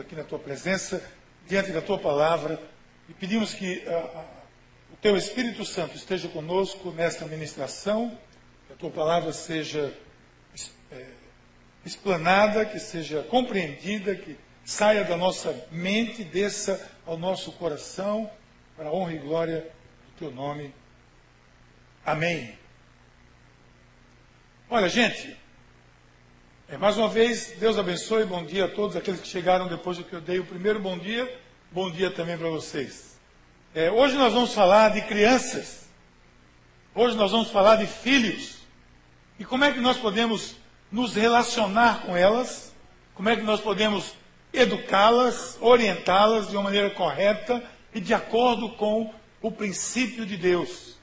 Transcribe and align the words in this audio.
aqui 0.00 0.14
na 0.14 0.24
tua 0.24 0.38
presença, 0.38 1.02
diante 1.46 1.72
da 1.72 1.80
tua 1.80 1.98
palavra, 1.98 2.60
e 3.08 3.14
pedimos 3.14 3.54
que 3.54 3.84
ah, 3.86 4.10
ah, 4.14 4.24
o 4.92 4.96
teu 4.96 5.16
Espírito 5.16 5.64
Santo 5.64 5.96
esteja 5.96 6.28
conosco 6.28 6.90
nesta 6.90 7.24
ministração, 7.26 8.18
que 8.66 8.72
a 8.72 8.76
tua 8.76 8.90
palavra 8.90 9.32
seja 9.32 9.92
é, 10.90 11.06
explanada, 11.84 12.64
que 12.64 12.78
seja 12.78 13.22
compreendida, 13.22 14.14
que 14.14 14.36
saia 14.64 15.04
da 15.04 15.16
nossa 15.16 15.66
mente, 15.70 16.24
desça 16.24 16.90
ao 17.06 17.16
nosso 17.16 17.52
coração, 17.52 18.30
para 18.76 18.88
a 18.88 18.92
honra 18.92 19.12
e 19.14 19.18
glória 19.18 19.60
do 19.60 20.18
teu 20.18 20.30
nome. 20.30 20.74
Amém. 22.04 22.58
Olha, 24.68 24.88
gente, 24.88 25.36
é, 26.68 26.76
mais 26.76 26.96
uma 26.96 27.08
vez, 27.08 27.54
Deus 27.60 27.78
abençoe, 27.78 28.24
bom 28.24 28.44
dia 28.44 28.64
a 28.64 28.68
todos 28.68 28.96
aqueles 28.96 29.20
que 29.20 29.28
chegaram 29.28 29.68
depois 29.68 29.98
do 29.98 30.04
que 30.04 30.12
eu 30.12 30.20
dei 30.20 30.40
o 30.40 30.44
primeiro 30.44 30.80
bom 30.80 30.98
dia, 30.98 31.32
bom 31.70 31.88
dia 31.88 32.10
também 32.10 32.36
para 32.36 32.48
vocês. 32.48 33.16
É, 33.72 33.88
hoje 33.88 34.16
nós 34.16 34.32
vamos 34.32 34.52
falar 34.52 34.88
de 34.90 35.00
crianças, 35.02 35.88
hoje 36.92 37.16
nós 37.16 37.30
vamos 37.30 37.50
falar 37.50 37.76
de 37.76 37.86
filhos, 37.86 38.56
e 39.38 39.44
como 39.44 39.64
é 39.64 39.72
que 39.72 39.78
nós 39.78 39.96
podemos 39.96 40.56
nos 40.90 41.14
relacionar 41.14 42.02
com 42.02 42.16
elas, 42.16 42.74
como 43.14 43.28
é 43.28 43.36
que 43.36 43.42
nós 43.42 43.60
podemos 43.60 44.14
educá-las, 44.52 45.56
orientá-las 45.60 46.48
de 46.48 46.56
uma 46.56 46.64
maneira 46.64 46.90
correta 46.90 47.62
e 47.94 48.00
de 48.00 48.12
acordo 48.12 48.70
com 48.70 49.14
o 49.40 49.52
princípio 49.52 50.26
de 50.26 50.36
Deus. 50.36 50.96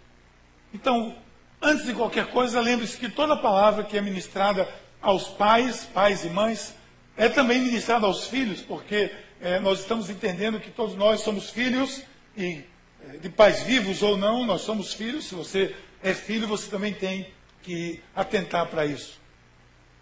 Então, 0.74 1.16
antes 1.62 1.86
de 1.86 1.94
qualquer 1.94 2.28
coisa, 2.28 2.60
lembre-se 2.60 2.98
que 2.98 3.08
toda 3.08 3.38
palavra 3.38 3.86
que 3.86 3.98
é 3.98 4.02
ministrada 4.02 4.68
aos 5.04 5.28
pais, 5.28 5.84
pais 5.84 6.24
e 6.24 6.30
mães, 6.30 6.74
é 7.18 7.28
também 7.28 7.62
ministrado 7.62 8.06
aos 8.06 8.26
filhos, 8.26 8.62
porque 8.62 9.12
é, 9.42 9.60
nós 9.60 9.82
estamos 9.82 10.10
entendendo 10.10 10.60
que 10.60 10.72
todos 10.72 10.96
nós 10.96 11.22
somos 11.22 11.50
filhos, 11.50 12.02
e 12.36 12.64
é, 13.08 13.18
de 13.18 13.30
pais 13.30 13.62
vivos 13.62 14.02
ou 14.02 14.18
não, 14.18 14.46
nós 14.46 14.62
somos 14.62 14.94
filhos. 14.94 15.26
Se 15.26 15.36
você 15.36 15.76
é 16.02 16.14
filho, 16.14 16.48
você 16.48 16.70
também 16.72 16.94
tem 16.94 17.28
que 17.62 18.02
atentar 18.16 18.68
para 18.68 18.86
isso. 18.86 19.22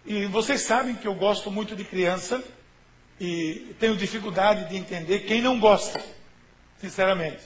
E 0.06 0.24
vocês 0.26 0.62
sabem 0.62 0.94
que 0.94 1.06
eu 1.06 1.14
gosto 1.14 1.50
muito 1.50 1.76
de 1.76 1.84
criança 1.84 2.42
e 3.20 3.74
tenho 3.78 3.96
dificuldade 3.96 4.68
de 4.68 4.76
entender 4.76 5.20
quem 5.20 5.42
não 5.42 5.58
gosta, 5.60 6.00
sinceramente. 6.80 7.42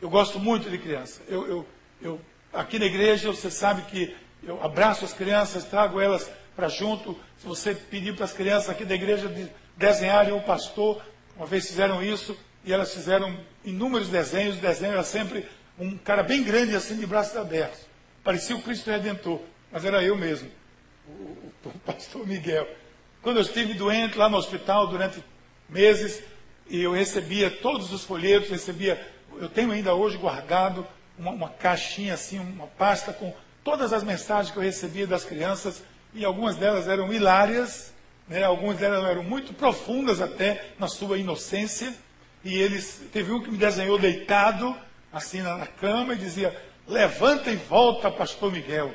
Eu 0.00 0.10
gosto 0.10 0.38
muito 0.38 0.68
de 0.68 0.78
criança. 0.78 1.22
Eu, 1.28 1.46
eu, 1.46 1.66
eu 2.00 2.20
aqui 2.52 2.78
na 2.78 2.86
igreja, 2.86 3.30
você 3.30 3.50
sabe 3.50 3.82
que 3.82 4.14
eu 4.42 4.62
abraço 4.62 5.04
as 5.04 5.12
crianças, 5.12 5.64
trago 5.64 6.00
elas 6.00 6.30
para 6.54 6.68
junto. 6.68 7.18
Se 7.38 7.46
você 7.46 7.74
pedir 7.74 8.14
para 8.14 8.24
as 8.24 8.32
crianças 8.32 8.70
aqui 8.70 8.84
da 8.84 8.94
igreja 8.94 9.28
de 9.28 9.48
desenharem 9.76 10.32
o 10.32 10.40
pastor, 10.40 11.02
uma 11.36 11.46
vez 11.46 11.66
fizeram 11.66 12.02
isso 12.02 12.36
e 12.64 12.72
elas 12.72 12.92
fizeram 12.92 13.36
inúmeros 13.64 14.08
desenhos. 14.08 14.58
O 14.58 14.60
desenho 14.60 14.92
era 14.92 15.02
sempre 15.02 15.46
um 15.78 15.96
cara 15.96 16.22
bem 16.22 16.42
grande, 16.42 16.76
assim, 16.76 16.96
de 16.96 17.06
braços 17.06 17.36
abertos. 17.36 17.80
Parecia 18.22 18.54
o 18.54 18.62
Cristo 18.62 18.90
Redentor, 18.90 19.40
mas 19.70 19.84
era 19.84 20.02
eu 20.02 20.16
mesmo, 20.16 20.48
o, 21.08 21.10
o, 21.10 21.52
o 21.64 21.78
pastor 21.80 22.26
Miguel. 22.26 22.68
Quando 23.20 23.36
eu 23.38 23.42
estive 23.42 23.74
doente 23.74 24.16
lá 24.18 24.28
no 24.28 24.36
hospital 24.36 24.86
durante 24.86 25.22
meses, 25.68 26.22
e 26.68 26.82
eu 26.82 26.92
recebia 26.92 27.50
todos 27.50 27.92
os 27.92 28.04
folhetos, 28.04 28.50
recebia, 28.50 29.00
eu 29.38 29.48
tenho 29.48 29.72
ainda 29.72 29.94
hoje 29.94 30.16
guardado 30.16 30.86
uma, 31.18 31.30
uma 31.30 31.48
caixinha 31.48 32.14
assim, 32.14 32.38
uma 32.38 32.66
pasta 32.66 33.12
com 33.12 33.34
todas 33.64 33.92
as 33.92 34.02
mensagens 34.02 34.52
que 34.52 34.58
eu 34.58 34.62
recebia 34.62 35.06
das 35.06 35.24
crianças 35.24 35.82
e 36.14 36.24
algumas 36.24 36.56
delas 36.56 36.88
eram 36.88 37.12
hilárias, 37.12 37.92
né? 38.28 38.42
algumas 38.42 38.78
delas 38.78 39.04
eram 39.04 39.22
muito 39.22 39.52
profundas 39.54 40.20
até 40.20 40.72
na 40.78 40.88
sua 40.88 41.18
inocência. 41.18 41.92
E 42.44 42.54
eles 42.58 43.00
teve 43.12 43.32
um 43.32 43.42
que 43.42 43.50
me 43.50 43.56
desenhou 43.56 43.98
deitado 43.98 44.76
assim 45.12 45.40
na, 45.40 45.66
cama 45.66 46.14
e 46.14 46.18
dizia: 46.18 46.56
"Levanta 46.86 47.50
e 47.50 47.56
volta, 47.56 48.10
Pastor 48.10 48.52
Miguel". 48.52 48.92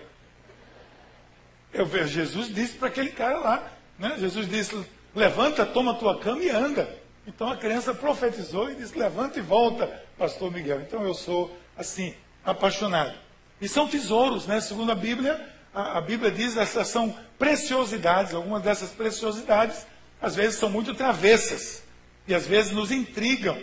Eu 1.74 1.86
vejo 1.86 2.08
Jesus 2.08 2.54
disse 2.54 2.74
para 2.74 2.88
aquele 2.88 3.10
cara 3.10 3.38
lá, 3.38 3.72
né? 3.98 4.16
Jesus 4.20 4.48
disse: 4.50 4.86
"Levanta, 5.16 5.66
toma 5.66 5.96
tua 5.96 6.20
cama 6.20 6.44
e 6.44 6.50
anda". 6.50 6.90
Então 7.26 7.50
a 7.50 7.58
criança 7.58 7.94
profetizou 7.94 8.72
e 8.72 8.76
disse: 8.76 8.98
"Levanta 8.98 9.40
e 9.40 9.42
volta, 9.42 9.88
Pastor 10.18 10.52
Miguel". 10.52 10.82
Então 10.82 11.04
eu 11.04 11.14
sou 11.14 11.58
assim 11.78 12.14
apaixonado. 12.44 13.14
E 13.60 13.68
são 13.68 13.88
tesouros, 13.88 14.46
né? 14.46 14.62
Segundo 14.62 14.92
a 14.92 14.96
Bíblia, 14.96 15.57
a, 15.78 16.00
a 16.00 16.02
Bíblia 16.02 16.32
diz 16.32 16.56
que 16.56 16.60
essas 16.60 16.88
são 16.88 17.16
preciosidades. 17.38 18.34
Algumas 18.34 18.64
dessas 18.64 18.90
preciosidades, 18.90 19.86
às 20.20 20.36
vezes, 20.36 20.58
são 20.58 20.72
muito 20.72 20.96
travessas. 20.96 21.84
E 22.28 22.34
às 22.34 22.48
vezes 22.48 22.72
nos 22.72 22.92
intrigam. 22.92 23.62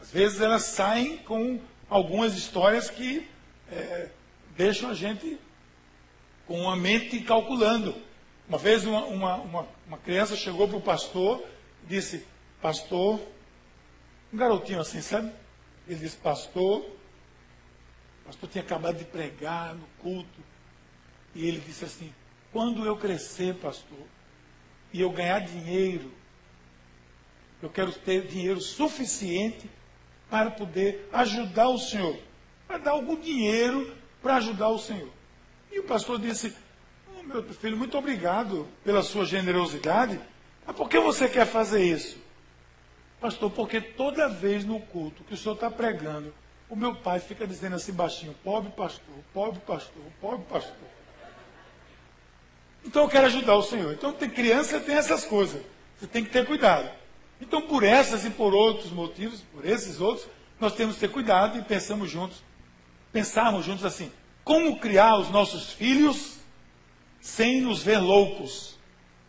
Às 0.00 0.10
vezes 0.10 0.40
elas 0.40 0.64
saem 0.64 1.18
com 1.18 1.60
algumas 1.88 2.36
histórias 2.36 2.90
que 2.90 3.28
é, 3.70 4.08
deixam 4.56 4.90
a 4.90 4.94
gente 4.94 5.38
com 6.44 6.68
a 6.68 6.74
mente 6.74 7.20
calculando. 7.20 7.94
Uma 8.48 8.58
vez 8.58 8.84
uma, 8.84 9.04
uma, 9.04 9.36
uma, 9.36 9.68
uma 9.86 9.98
criança 9.98 10.34
chegou 10.34 10.66
para 10.66 10.76
o 10.76 10.82
pastor 10.82 11.42
e 11.84 11.86
disse, 11.86 12.26
pastor, 12.60 13.20
um 14.32 14.36
garotinho 14.36 14.80
assim, 14.80 15.00
sabe? 15.00 15.32
Ele 15.86 16.00
disse, 16.00 16.16
pastor, 16.16 16.80
o 16.80 18.26
pastor 18.26 18.48
tinha 18.50 18.64
acabado 18.64 18.98
de 18.98 19.04
pregar 19.04 19.74
no 19.74 19.86
culto, 20.00 20.51
e 21.34 21.46
ele 21.46 21.60
disse 21.60 21.84
assim: 21.84 22.12
quando 22.52 22.84
eu 22.84 22.96
crescer, 22.96 23.54
pastor, 23.56 24.06
e 24.92 25.00
eu 25.00 25.10
ganhar 25.10 25.40
dinheiro, 25.40 26.12
eu 27.62 27.70
quero 27.70 27.92
ter 27.92 28.26
dinheiro 28.26 28.60
suficiente 28.60 29.70
para 30.28 30.50
poder 30.50 31.08
ajudar 31.12 31.68
o 31.68 31.78
Senhor, 31.78 32.18
para 32.66 32.78
dar 32.78 32.90
algum 32.92 33.16
dinheiro 33.16 33.96
para 34.22 34.36
ajudar 34.36 34.68
o 34.68 34.78
Senhor. 34.78 35.10
E 35.70 35.78
o 35.78 35.84
pastor 35.84 36.18
disse: 36.18 36.54
oh, 37.18 37.22
meu 37.22 37.42
filho, 37.54 37.76
muito 37.76 37.96
obrigado 37.96 38.68
pela 38.84 39.02
sua 39.02 39.24
generosidade. 39.24 40.20
Mas 40.66 40.76
por 40.76 40.88
que 40.88 40.98
você 41.00 41.28
quer 41.28 41.46
fazer 41.46 41.82
isso? 41.84 42.18
Pastor, 43.20 43.50
porque 43.50 43.80
toda 43.80 44.28
vez 44.28 44.64
no 44.64 44.80
culto 44.80 45.24
que 45.24 45.34
o 45.34 45.36
senhor 45.36 45.54
está 45.54 45.70
pregando, 45.70 46.34
o 46.68 46.74
meu 46.74 46.94
pai 46.94 47.20
fica 47.20 47.46
dizendo 47.46 47.76
assim 47.76 47.92
baixinho: 47.92 48.34
pobre 48.42 48.70
pastor, 48.72 49.14
pobre 49.32 49.60
pastor, 49.60 50.02
pobre 50.20 50.44
pastor. 50.46 50.88
Então 52.84 53.02
eu 53.02 53.08
quero 53.08 53.26
ajudar 53.26 53.54
o 53.54 53.62
Senhor. 53.62 53.92
Então 53.92 54.12
tem 54.12 54.28
criança 54.28 54.80
tem 54.80 54.94
essas 54.94 55.24
coisas. 55.24 55.60
Você 55.98 56.06
tem 56.06 56.24
que 56.24 56.30
ter 56.30 56.46
cuidado. 56.46 56.90
Então 57.40 57.62
por 57.62 57.82
essas 57.82 58.24
e 58.24 58.30
por 58.30 58.54
outros 58.54 58.90
motivos, 58.92 59.40
por 59.52 59.66
esses 59.66 60.00
outros, 60.00 60.26
nós 60.60 60.74
temos 60.74 60.94
que 60.94 61.00
ter 61.00 61.08
cuidado 61.08 61.58
e 61.58 61.62
pensamos 61.62 62.10
juntos, 62.10 62.42
pensarmos 63.12 63.64
juntos 63.64 63.84
assim, 63.84 64.12
como 64.44 64.78
criar 64.78 65.16
os 65.18 65.30
nossos 65.30 65.72
filhos 65.72 66.36
sem 67.20 67.60
nos 67.60 67.82
ver 67.82 67.98
loucos 67.98 68.78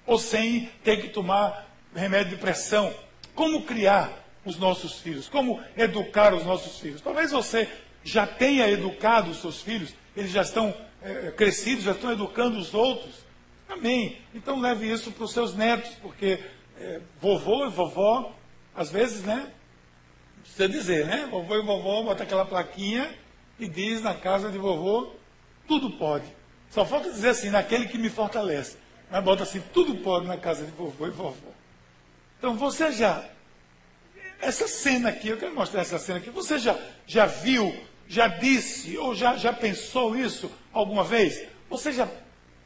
ou 0.06 0.20
sem 0.20 0.70
ter 0.84 1.02
que 1.02 1.10
tomar 1.10 1.68
remédio 1.96 2.36
de 2.36 2.42
pressão. 2.42 2.94
Como 3.36 3.64
criar 3.64 4.12
os 4.46 4.58
nossos 4.58 5.00
filhos? 5.00 5.28
Como 5.28 5.62
educar 5.78 6.34
os 6.34 6.44
nossos 6.44 6.80
filhos? 6.80 7.02
Talvez 7.02 7.32
você 7.32 7.70
já 8.04 8.28
tenha 8.28 8.70
educado 8.70 9.32
os 9.32 9.42
seus 9.42 9.62
filhos, 9.62 9.94
eles 10.16 10.32
já 10.32 10.42
estão 10.42 10.76
é, 11.02 11.32
crescidos, 11.32 11.84
já 11.84 11.92
estão 11.92 12.12
educando 12.12 12.58
os 12.58 12.74
outros. 12.74 13.24
Amém. 13.74 14.18
Então 14.36 14.60
leve 14.60 14.90
isso 14.92 15.12
para 15.12 15.24
os 15.24 15.32
seus 15.32 15.56
netos, 15.56 15.92
porque 16.02 16.40
é, 16.78 17.02
vovô 17.20 17.66
e 17.66 17.70
vovó, 17.70 18.36
às 18.76 18.92
vezes, 18.92 19.24
né? 19.24 19.52
Precisa 20.42 20.70
dizer, 20.70 21.08
né? 21.08 21.28
Vovô 21.30 21.56
e 21.56 21.62
vovó 21.64 22.04
bota 22.04 22.24
aquela 22.24 22.46
plaquinha 22.46 23.10
e 23.60 23.68
diz 23.68 24.02
na 24.02 24.14
casa 24.14 24.52
de 24.52 24.58
vovô, 24.60 25.12
tudo 25.68 25.90
pode. 25.92 26.26
Só 26.70 26.86
falta 26.86 27.10
dizer 27.10 27.30
assim, 27.30 27.50
naquele 27.50 27.88
que 27.88 27.98
me 27.98 28.10
fortalece. 28.10 28.78
Mas 29.10 29.24
bota 29.24 29.44
assim, 29.44 29.62
tudo 29.74 29.96
pode 29.96 30.28
na 30.28 30.38
casa 30.38 30.66
de 30.66 30.72
vovô 30.72 31.08
e 31.08 31.12
vovó. 31.12 31.52
Então 32.38 32.56
você 32.56 32.92
já. 32.92 33.28
Essa 34.40 34.68
cena 34.68 35.10
aqui, 35.10 35.30
eu 35.30 35.38
quero 35.38 35.56
mostrar 35.56 35.82
essa 35.82 35.98
cena 35.98 36.20
aqui. 36.20 36.30
Você 36.30 36.60
já, 36.60 36.78
já 37.08 37.26
viu, 37.26 37.76
já 38.08 38.28
disse, 38.28 38.98
ou 38.98 39.16
já, 39.16 39.36
já 39.36 39.52
pensou 39.52 40.16
isso 40.16 40.52
alguma 40.72 41.04
vez? 41.04 41.48
Você 41.70 41.92
já 41.92 42.08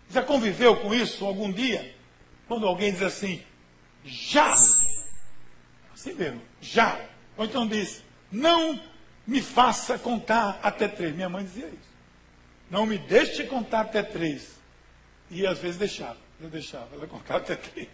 já 0.09 0.21
conviveu 0.21 0.77
com 0.77 0.93
isso 0.93 1.25
algum 1.25 1.51
dia? 1.51 1.95
Quando 2.47 2.65
alguém 2.65 2.91
diz 2.91 3.01
assim, 3.01 3.41
já. 4.05 4.53
Assim 5.93 6.13
mesmo, 6.13 6.41
já. 6.61 6.99
Ou 7.35 7.45
então 7.45 7.67
diz, 7.67 8.03
não 8.31 8.79
me 9.25 9.41
faça 9.41 9.97
contar 9.97 10.59
até 10.63 10.87
três. 10.87 11.13
Minha 11.15 11.29
mãe 11.29 11.43
dizia 11.43 11.67
isso. 11.67 11.97
Não 12.69 12.85
me 12.85 12.97
deixe 12.97 13.43
contar 13.43 13.81
até 13.81 14.01
três. 14.01 14.57
E 15.29 15.45
às 15.45 15.59
vezes 15.59 15.77
deixava. 15.77 16.17
Eu 16.39 16.49
deixava 16.49 16.95
ela 16.95 17.07
contar 17.07 17.37
até 17.37 17.55
três. 17.55 17.89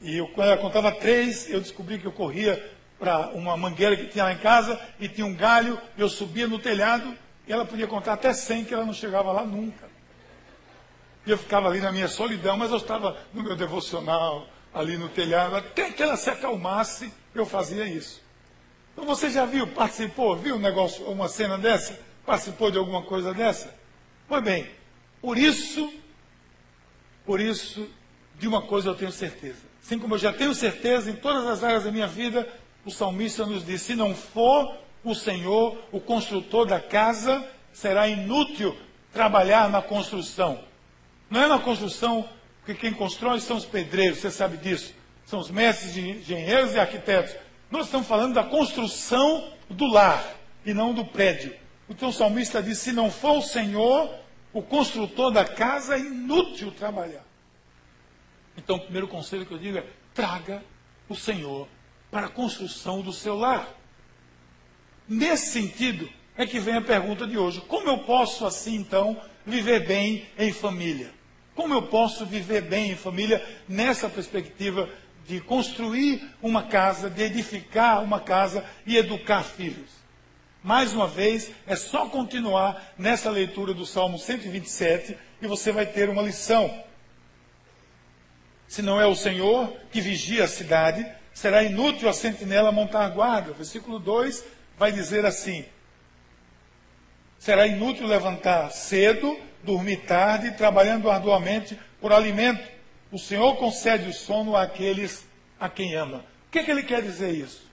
E 0.00 0.16
eu, 0.16 0.28
quando 0.28 0.48
ela 0.48 0.60
contava 0.60 0.92
três, 0.92 1.48
eu 1.48 1.60
descobri 1.60 1.98
que 1.98 2.06
eu 2.06 2.12
corria 2.12 2.72
para 2.98 3.28
uma 3.30 3.56
mangueira 3.56 3.96
que 3.96 4.06
tinha 4.06 4.24
lá 4.24 4.32
em 4.32 4.38
casa 4.38 4.80
e 5.00 5.08
tinha 5.08 5.26
um 5.26 5.34
galho. 5.34 5.80
Eu 5.96 6.08
subia 6.08 6.46
no 6.46 6.58
telhado 6.58 7.16
e 7.46 7.52
ela 7.52 7.64
podia 7.64 7.86
contar 7.86 8.14
até 8.14 8.32
cem, 8.32 8.64
que 8.64 8.74
ela 8.74 8.84
não 8.84 8.92
chegava 8.92 9.32
lá 9.32 9.44
nunca. 9.44 9.83
E 11.26 11.30
eu 11.30 11.38
ficava 11.38 11.68
ali 11.68 11.80
na 11.80 11.90
minha 11.90 12.08
solidão, 12.08 12.56
mas 12.56 12.70
eu 12.70 12.76
estava 12.76 13.16
no 13.32 13.42
meu 13.42 13.56
devocional, 13.56 14.46
ali 14.74 14.98
no 14.98 15.08
telhado, 15.08 15.56
até 15.56 15.90
que 15.90 16.02
ela 16.02 16.16
se 16.16 16.28
acalmasse, 16.28 17.12
eu 17.34 17.46
fazia 17.46 17.86
isso. 17.86 18.20
Então 18.92 19.04
você 19.04 19.30
já 19.30 19.44
viu, 19.44 19.66
participou, 19.68 20.36
viu 20.36 20.56
um 20.56 20.58
negócio, 20.60 21.04
uma 21.06 21.28
cena 21.28 21.56
dessa? 21.56 21.98
Participou 22.26 22.70
de 22.70 22.78
alguma 22.78 23.02
coisa 23.02 23.32
dessa? 23.32 23.74
Pois 24.28 24.42
bem, 24.42 24.68
por 25.20 25.38
isso, 25.38 25.92
por 27.24 27.40
isso, 27.40 27.88
de 28.38 28.48
uma 28.48 28.62
coisa 28.62 28.90
eu 28.90 28.94
tenho 28.94 29.12
certeza. 29.12 29.58
Assim 29.82 29.98
como 29.98 30.14
eu 30.14 30.18
já 30.18 30.32
tenho 30.32 30.54
certeza 30.54 31.10
em 31.10 31.16
todas 31.16 31.46
as 31.46 31.62
áreas 31.62 31.84
da 31.84 31.92
minha 31.92 32.06
vida, 32.06 32.48
o 32.84 32.90
salmista 32.90 33.46
nos 33.46 33.64
diz: 33.64 33.82
se 33.82 33.94
não 33.94 34.14
for 34.14 34.76
o 35.02 35.14
Senhor, 35.14 35.76
o 35.92 36.00
construtor 36.00 36.66
da 36.66 36.80
casa, 36.80 37.46
será 37.72 38.08
inútil 38.08 38.76
trabalhar 39.12 39.68
na 39.68 39.82
construção. 39.82 40.64
Não 41.34 41.42
é 41.42 41.48
na 41.48 41.58
construção, 41.58 42.28
porque 42.60 42.80
quem 42.80 42.92
constrói 42.92 43.40
são 43.40 43.56
os 43.56 43.64
pedreiros, 43.64 44.20
você 44.20 44.30
sabe 44.30 44.56
disso. 44.56 44.94
São 45.26 45.40
os 45.40 45.50
mestres 45.50 45.92
de 45.92 46.10
engenheiros 46.10 46.74
e 46.74 46.78
arquitetos. 46.78 47.34
Nós 47.68 47.86
estamos 47.86 48.06
falando 48.06 48.34
da 48.34 48.44
construção 48.44 49.52
do 49.68 49.84
lar 49.84 50.24
e 50.64 50.72
não 50.72 50.94
do 50.94 51.04
prédio. 51.04 51.52
Então 51.90 52.10
o 52.10 52.12
salmista 52.12 52.62
diz: 52.62 52.78
se 52.78 52.92
não 52.92 53.10
for 53.10 53.38
o 53.38 53.42
Senhor, 53.42 54.14
o 54.52 54.62
construtor 54.62 55.32
da 55.32 55.44
casa, 55.44 55.96
é 55.96 55.98
inútil 55.98 56.70
trabalhar. 56.70 57.24
Então, 58.56 58.76
o 58.76 58.80
primeiro 58.82 59.08
conselho 59.08 59.44
que 59.44 59.54
eu 59.54 59.58
digo 59.58 59.78
é: 59.78 59.86
traga 60.14 60.62
o 61.08 61.16
Senhor 61.16 61.66
para 62.12 62.26
a 62.26 62.30
construção 62.30 63.00
do 63.00 63.12
seu 63.12 63.34
lar. 63.34 63.74
Nesse 65.08 65.50
sentido, 65.50 66.08
é 66.36 66.46
que 66.46 66.60
vem 66.60 66.76
a 66.76 66.80
pergunta 66.80 67.26
de 67.26 67.36
hoje: 67.36 67.60
como 67.62 67.88
eu 67.88 67.98
posso, 68.04 68.46
assim, 68.46 68.76
então, 68.76 69.20
viver 69.44 69.84
bem 69.84 70.28
em 70.38 70.52
família? 70.52 71.23
Como 71.54 71.72
eu 71.72 71.82
posso 71.82 72.26
viver 72.26 72.62
bem 72.62 72.90
em 72.90 72.96
família 72.96 73.44
nessa 73.68 74.08
perspectiva 74.08 74.88
de 75.26 75.40
construir 75.40 76.28
uma 76.42 76.64
casa, 76.64 77.08
de 77.08 77.22
edificar 77.22 78.02
uma 78.02 78.20
casa 78.20 78.64
e 78.84 78.96
educar 78.96 79.42
filhos? 79.42 79.90
Mais 80.62 80.94
uma 80.94 81.06
vez, 81.06 81.50
é 81.66 81.76
só 81.76 82.08
continuar 82.08 82.94
nessa 82.98 83.30
leitura 83.30 83.74
do 83.74 83.84
Salmo 83.84 84.18
127 84.18 85.16
e 85.40 85.46
você 85.46 85.70
vai 85.70 85.86
ter 85.86 86.08
uma 86.08 86.22
lição. 86.22 86.82
Se 88.66 88.82
não 88.82 89.00
é 89.00 89.06
o 89.06 89.14
Senhor 89.14 89.76
que 89.92 90.00
vigia 90.00 90.44
a 90.44 90.48
cidade, 90.48 91.06
será 91.34 91.62
inútil 91.62 92.08
a 92.08 92.12
sentinela 92.12 92.72
montar 92.72 93.08
guarda. 93.10 93.52
O 93.52 93.54
versículo 93.54 93.98
2 93.98 94.42
vai 94.78 94.90
dizer 94.90 95.26
assim: 95.26 95.64
Será 97.38 97.66
inútil 97.66 98.06
levantar 98.06 98.70
cedo, 98.70 99.38
dormir 99.64 99.98
tarde, 99.98 100.52
trabalhando 100.52 101.10
arduamente 101.10 101.78
por 102.00 102.12
alimento. 102.12 102.66
O 103.10 103.18
Senhor 103.18 103.56
concede 103.56 104.08
o 104.08 104.12
sono 104.12 104.56
àqueles 104.56 105.26
a 105.58 105.68
quem 105.68 105.94
ama. 105.94 106.24
O 106.48 106.50
que, 106.50 106.58
é 106.58 106.64
que 106.64 106.70
ele 106.70 106.82
quer 106.82 107.02
dizer 107.02 107.32
isso? 107.32 107.64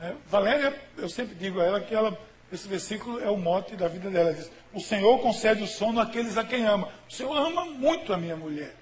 É, 0.00 0.12
Valéria, 0.28 0.78
eu 0.96 1.08
sempre 1.08 1.34
digo 1.34 1.60
a 1.60 1.64
ela 1.64 1.80
que 1.80 1.94
ela, 1.94 2.16
esse 2.52 2.68
versículo 2.68 3.20
é 3.20 3.30
o 3.30 3.36
mote 3.36 3.74
da 3.76 3.88
vida 3.88 4.10
dela. 4.10 4.30
Ela 4.30 4.38
diz, 4.38 4.50
o 4.72 4.80
Senhor 4.80 5.18
concede 5.20 5.62
o 5.62 5.66
sono 5.66 6.00
àqueles 6.00 6.36
a 6.36 6.44
quem 6.44 6.64
ama. 6.64 6.88
O 7.08 7.12
Senhor 7.12 7.36
ama 7.36 7.64
muito 7.64 8.12
a 8.12 8.16
minha 8.16 8.36
mulher. 8.36 8.74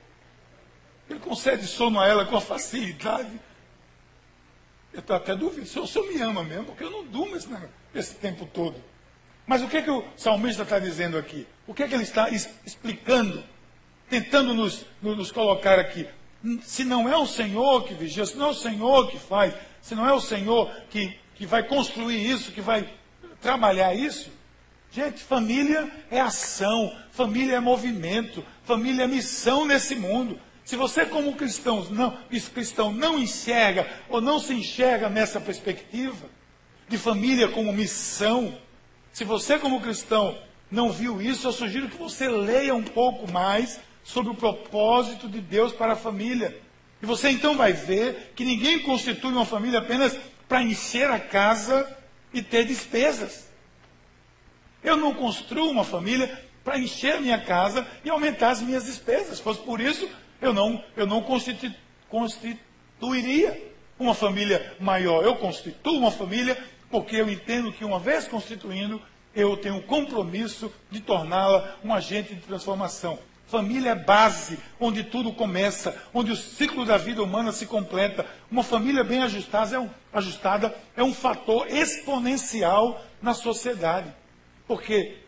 Ele 1.08 1.20
concede 1.20 1.66
sono 1.66 2.00
a 2.00 2.06
ela 2.06 2.24
com 2.26 2.40
facilidade. 2.40 3.40
Eu 4.92 5.00
estou 5.00 5.14
até 5.14 5.36
duvidando 5.36 5.68
se 5.68 5.78
o 5.78 5.86
senhor 5.86 6.08
me 6.08 6.20
ama 6.20 6.42
mesmo, 6.42 6.64
porque 6.64 6.82
eu 6.82 6.90
não 6.90 7.04
durmo 7.04 7.36
esse, 7.36 7.48
esse 7.94 8.14
tempo 8.14 8.46
todo. 8.46 8.82
Mas 9.46 9.62
o 9.62 9.68
que, 9.68 9.76
é 9.76 9.82
que 9.82 9.90
o 9.90 10.04
salmista 10.16 10.62
está 10.62 10.78
dizendo 10.78 11.16
aqui? 11.16 11.46
O 11.66 11.74
que 11.74 11.82
é 11.82 11.88
que 11.88 11.94
ele 11.94 12.04
está 12.04 12.30
explicando? 12.30 13.42
Tentando 14.08 14.54
nos, 14.54 14.86
nos 15.02 15.32
colocar 15.32 15.78
aqui. 15.78 16.06
Se 16.62 16.84
não 16.84 17.08
é 17.08 17.16
o 17.16 17.26
Senhor 17.26 17.84
que 17.84 17.94
vigia, 17.94 18.24
se 18.24 18.36
não 18.36 18.46
é 18.46 18.50
o 18.50 18.54
Senhor 18.54 19.10
que 19.10 19.18
faz, 19.18 19.52
se 19.82 19.94
não 19.94 20.08
é 20.08 20.12
o 20.12 20.20
Senhor 20.20 20.70
que, 20.90 21.18
que 21.34 21.44
vai 21.44 21.64
construir 21.64 22.24
isso, 22.24 22.52
que 22.52 22.60
vai 22.60 22.88
trabalhar 23.40 23.94
isso, 23.94 24.30
gente, 24.92 25.22
família 25.22 25.90
é 26.10 26.20
ação, 26.20 26.96
família 27.10 27.56
é 27.56 27.60
movimento, 27.60 28.44
família 28.64 29.04
é 29.04 29.06
missão 29.08 29.64
nesse 29.64 29.96
mundo. 29.96 30.38
Se 30.64 30.76
você, 30.76 31.04
como 31.04 31.34
cristão, 31.34 31.84
não, 31.90 32.18
cristão, 32.52 32.92
não 32.92 33.18
enxerga 33.18 33.88
ou 34.08 34.20
não 34.20 34.38
se 34.38 34.52
enxerga 34.52 35.08
nessa 35.08 35.40
perspectiva 35.40 36.28
de 36.88 36.98
família 36.98 37.48
como 37.48 37.72
missão, 37.72 38.56
se 39.12 39.24
você, 39.24 39.58
como 39.58 39.80
cristão, 39.80 40.36
não 40.70 40.90
viu 40.90 41.22
isso, 41.22 41.46
eu 41.46 41.52
sugiro 41.52 41.88
que 41.88 41.96
você 41.96 42.28
leia 42.28 42.74
um 42.74 42.82
pouco 42.82 43.30
mais 43.30 43.78
sobre 44.02 44.30
o 44.30 44.34
propósito 44.34 45.28
de 45.28 45.40
Deus 45.40 45.72
para 45.72 45.92
a 45.92 45.96
família. 45.96 46.60
E 47.02 47.06
você 47.06 47.30
então 47.30 47.56
vai 47.56 47.72
ver 47.72 48.32
que 48.34 48.44
ninguém 48.44 48.80
constitui 48.80 49.32
uma 49.32 49.44
família 49.44 49.80
apenas 49.80 50.16
para 50.48 50.62
encher 50.62 51.10
a 51.10 51.20
casa 51.20 51.96
e 52.32 52.42
ter 52.42 52.64
despesas. 52.64 53.48
Eu 54.82 54.96
não 54.96 55.14
construo 55.14 55.70
uma 55.70 55.84
família 55.84 56.42
para 56.64 56.78
encher 56.78 57.20
minha 57.20 57.40
casa 57.40 57.86
e 58.04 58.10
aumentar 58.10 58.50
as 58.50 58.60
minhas 58.60 58.86
despesas. 58.86 59.40
Fosse 59.40 59.60
por 59.60 59.80
isso, 59.80 60.08
eu 60.40 60.52
não, 60.52 60.82
eu 60.96 61.06
não 61.06 61.22
constituiria 61.22 63.72
uma 63.98 64.14
família 64.14 64.76
maior. 64.78 65.24
Eu 65.24 65.36
constituo 65.36 65.98
uma 65.98 66.10
família 66.10 66.56
porque 66.90 67.16
eu 67.16 67.28
entendo 67.28 67.72
que, 67.72 67.84
uma 67.84 67.98
vez 67.98 68.28
constituindo, 68.28 69.02
eu 69.36 69.56
tenho 69.56 69.76
o 69.76 69.82
compromisso 69.82 70.72
de 70.90 71.00
torná-la 71.00 71.76
um 71.84 71.92
agente 71.92 72.34
de 72.34 72.40
transformação. 72.40 73.18
Família 73.46 73.90
é 73.90 73.94
base, 73.94 74.58
onde 74.80 75.04
tudo 75.04 75.32
começa, 75.32 75.96
onde 76.12 76.32
o 76.32 76.36
ciclo 76.36 76.84
da 76.84 76.96
vida 76.96 77.22
humana 77.22 77.52
se 77.52 77.66
completa. 77.66 78.26
Uma 78.50 78.64
família 78.64 79.04
bem 79.04 79.22
ajustada 79.22 79.76
é 79.76 79.78
um, 79.78 79.88
ajustada 80.12 80.74
é 80.96 81.04
um 81.04 81.14
fator 81.14 81.68
exponencial 81.68 83.04
na 83.22 83.34
sociedade. 83.34 84.12
Porque 84.66 85.18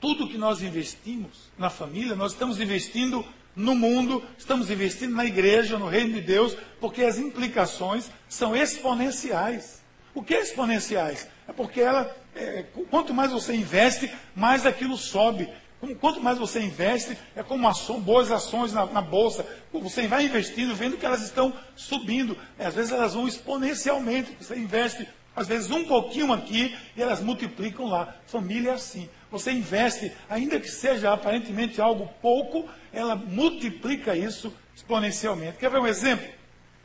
tudo 0.00 0.28
que 0.28 0.38
nós 0.38 0.62
investimos 0.62 1.50
na 1.58 1.68
família, 1.68 2.16
nós 2.16 2.32
estamos 2.32 2.58
investindo 2.58 3.22
no 3.54 3.74
mundo, 3.74 4.22
estamos 4.38 4.70
investindo 4.70 5.14
na 5.14 5.26
igreja, 5.26 5.78
no 5.78 5.88
reino 5.88 6.14
de 6.14 6.20
Deus, 6.20 6.56
porque 6.80 7.02
as 7.02 7.18
implicações 7.18 8.08
são 8.28 8.56
exponenciais. 8.56 9.77
O 10.18 10.22
que 10.24 10.34
exponenciais? 10.34 11.28
É 11.46 11.52
porque 11.52 11.80
ela, 11.80 12.12
é, 12.34 12.64
quanto 12.90 13.14
mais 13.14 13.30
você 13.30 13.54
investe, 13.54 14.12
mais 14.34 14.66
aquilo 14.66 14.96
sobe. 14.96 15.48
Quanto 16.00 16.20
mais 16.20 16.38
você 16.38 16.60
investe, 16.60 17.16
é 17.36 17.42
como 17.44 17.68
ação, 17.68 18.00
boas 18.00 18.32
ações 18.32 18.72
na, 18.72 18.84
na, 18.86 19.00
bolsa. 19.00 19.46
Você 19.72 20.08
vai 20.08 20.24
investindo, 20.24 20.74
vendo 20.74 20.96
que 20.96 21.06
elas 21.06 21.22
estão 21.22 21.52
subindo. 21.76 22.36
É, 22.58 22.66
às 22.66 22.74
vezes 22.74 22.90
elas 22.90 23.14
vão 23.14 23.28
exponencialmente. 23.28 24.36
Você 24.40 24.56
investe, 24.56 25.06
às 25.36 25.46
vezes, 25.46 25.70
um 25.70 25.84
pouquinho 25.84 26.32
aqui 26.32 26.76
e 26.96 27.00
elas 27.00 27.20
multiplicam 27.20 27.86
lá. 27.86 28.16
Família 28.26 28.72
é 28.72 28.74
assim. 28.74 29.08
Você 29.30 29.52
investe, 29.52 30.10
ainda 30.28 30.58
que 30.58 30.68
seja 30.68 31.12
aparentemente 31.12 31.80
algo 31.80 32.10
pouco, 32.20 32.68
ela 32.92 33.14
multiplica 33.14 34.16
isso 34.16 34.52
exponencialmente. 34.74 35.58
Quer 35.58 35.70
ver 35.70 35.78
um 35.78 35.86
exemplo? 35.86 36.26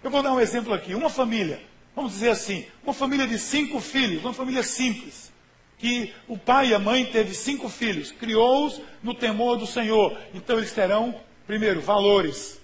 Eu 0.03 0.11
vou 0.11 0.21
dar 0.21 0.33
um 0.33 0.39
exemplo 0.39 0.71
aqui. 0.71 0.93
Uma 0.93 1.09
família, 1.09 1.59
vamos 1.95 2.13
dizer 2.13 2.29
assim, 2.29 2.65
uma 2.83 2.93
família 2.93 3.27
de 3.27 3.37
cinco 3.37 3.79
filhos, 3.79 4.23
uma 4.23 4.33
família 4.33 4.63
simples, 4.63 5.31
que 5.77 6.13
o 6.27 6.37
pai 6.37 6.69
e 6.69 6.73
a 6.73 6.79
mãe 6.79 7.05
teve 7.05 7.33
cinco 7.33 7.69
filhos, 7.69 8.11
criou-os 8.11 8.81
no 9.01 9.13
temor 9.13 9.57
do 9.57 9.67
Senhor. 9.67 10.17
Então 10.33 10.57
eles 10.57 10.71
terão, 10.71 11.19
primeiro, 11.45 11.81
valores. 11.81 12.59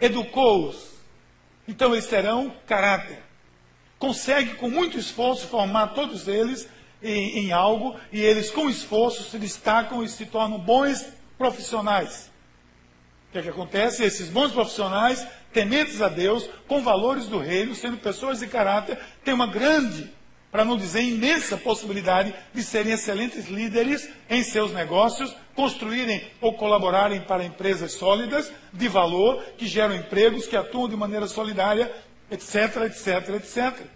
Educou-os. 0.00 0.90
Então 1.66 1.92
eles 1.92 2.06
terão 2.06 2.52
caráter. 2.66 3.18
Consegue, 3.98 4.54
com 4.54 4.70
muito 4.70 4.98
esforço, 4.98 5.48
formar 5.48 5.88
todos 5.88 6.26
eles 6.26 6.68
em, 7.02 7.40
em 7.40 7.52
algo 7.52 7.98
e 8.12 8.20
eles, 8.20 8.50
com 8.50 8.70
esforço, 8.70 9.28
se 9.28 9.38
destacam 9.38 10.02
e 10.02 10.08
se 10.08 10.26
tornam 10.26 10.58
bons 10.58 11.06
profissionais. 11.36 12.30
O 13.30 13.32
que, 13.32 13.38
é 13.38 13.42
que 13.42 13.48
acontece? 13.48 14.02
Esses 14.02 14.28
bons 14.28 14.50
profissionais, 14.50 15.24
tementes 15.52 16.02
a 16.02 16.08
Deus, 16.08 16.50
com 16.66 16.82
valores 16.82 17.26
do 17.26 17.38
reino, 17.38 17.76
sendo 17.76 17.96
pessoas 17.96 18.40
de 18.40 18.48
caráter, 18.48 18.98
têm 19.24 19.32
uma 19.32 19.46
grande, 19.46 20.10
para 20.50 20.64
não 20.64 20.76
dizer 20.76 21.02
imensa 21.02 21.56
possibilidade 21.56 22.34
de 22.52 22.60
serem 22.60 22.92
excelentes 22.92 23.46
líderes 23.46 24.10
em 24.28 24.42
seus 24.42 24.72
negócios, 24.72 25.32
construírem 25.54 26.26
ou 26.40 26.54
colaborarem 26.54 27.20
para 27.20 27.44
empresas 27.44 27.92
sólidas, 27.92 28.52
de 28.72 28.88
valor, 28.88 29.40
que 29.56 29.68
geram 29.68 29.94
empregos, 29.94 30.48
que 30.48 30.56
atuam 30.56 30.88
de 30.88 30.96
maneira 30.96 31.28
solidária, 31.28 31.88
etc, 32.32 32.78
etc, 32.86 33.28
etc. 33.36 33.86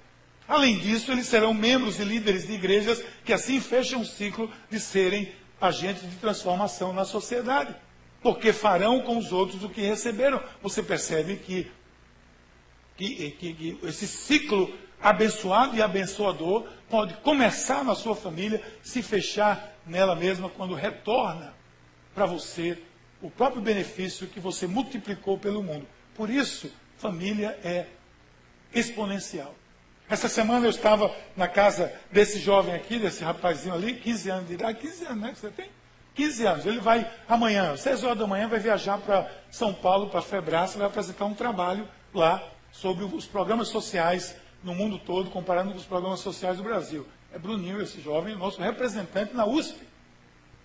Além 0.46 0.78
disso, 0.78 1.10
eles 1.10 1.26
serão 1.26 1.52
membros 1.52 1.98
e 1.98 2.04
líderes 2.04 2.46
de 2.46 2.52
igrejas 2.52 3.02
que 3.24 3.32
assim 3.32 3.60
fecham 3.60 4.02
o 4.02 4.06
ciclo 4.06 4.48
de 4.70 4.78
serem 4.78 5.32
agentes 5.60 6.08
de 6.08 6.14
transformação 6.18 6.92
na 6.92 7.04
sociedade. 7.04 7.74
Porque 8.24 8.54
farão 8.54 9.02
com 9.02 9.18
os 9.18 9.32
outros 9.32 9.62
o 9.62 9.68
que 9.68 9.82
receberam. 9.82 10.42
Você 10.62 10.82
percebe 10.82 11.36
que, 11.36 11.70
que, 12.96 13.30
que, 13.32 13.52
que 13.52 13.78
esse 13.82 14.08
ciclo 14.08 14.74
abençoado 14.98 15.76
e 15.76 15.82
abençoador 15.82 16.66
pode 16.88 17.12
começar 17.18 17.84
na 17.84 17.94
sua 17.94 18.16
família, 18.16 18.62
se 18.82 19.02
fechar 19.02 19.76
nela 19.86 20.16
mesma 20.16 20.48
quando 20.48 20.74
retorna 20.74 21.52
para 22.14 22.24
você 22.24 22.78
o 23.20 23.30
próprio 23.30 23.60
benefício 23.60 24.26
que 24.26 24.40
você 24.40 24.66
multiplicou 24.66 25.36
pelo 25.36 25.62
mundo. 25.62 25.86
Por 26.14 26.30
isso, 26.30 26.72
família 26.96 27.58
é 27.62 27.88
exponencial. 28.74 29.54
Essa 30.08 30.30
semana 30.30 30.64
eu 30.64 30.70
estava 30.70 31.14
na 31.36 31.46
casa 31.46 31.92
desse 32.10 32.38
jovem 32.38 32.74
aqui, 32.74 32.98
desse 32.98 33.22
rapazinho 33.22 33.74
ali, 33.74 33.92
15 33.96 34.30
anos 34.30 34.48
de 34.48 34.54
idade. 34.54 34.78
15 34.78 35.04
anos, 35.04 35.20
né? 35.20 35.32
Que 35.32 35.38
você 35.40 35.50
tem? 35.50 35.83
15 36.14 36.46
anos. 36.46 36.66
Ele 36.66 36.80
vai 36.80 37.10
amanhã, 37.28 37.76
6 37.76 38.04
horas 38.04 38.18
da 38.18 38.26
manhã, 38.26 38.48
vai 38.48 38.58
viajar 38.58 38.98
para 38.98 39.30
São 39.50 39.72
Paulo, 39.72 40.08
para 40.08 40.20
a 40.20 40.22
Febraça, 40.22 40.78
vai 40.78 40.86
apresentar 40.86 41.24
um 41.24 41.34
trabalho 41.34 41.88
lá 42.12 42.42
sobre 42.72 43.04
os 43.04 43.26
programas 43.26 43.68
sociais 43.68 44.36
no 44.62 44.74
mundo 44.74 44.98
todo, 44.98 45.30
comparando 45.30 45.72
com 45.72 45.78
os 45.78 45.84
programas 45.84 46.20
sociais 46.20 46.56
do 46.56 46.62
Brasil. 46.62 47.06
É 47.32 47.38
Bruninho, 47.38 47.82
esse 47.82 48.00
jovem, 48.00 48.36
nosso 48.36 48.60
representante 48.60 49.34
na 49.34 49.44
USP. 49.44 49.78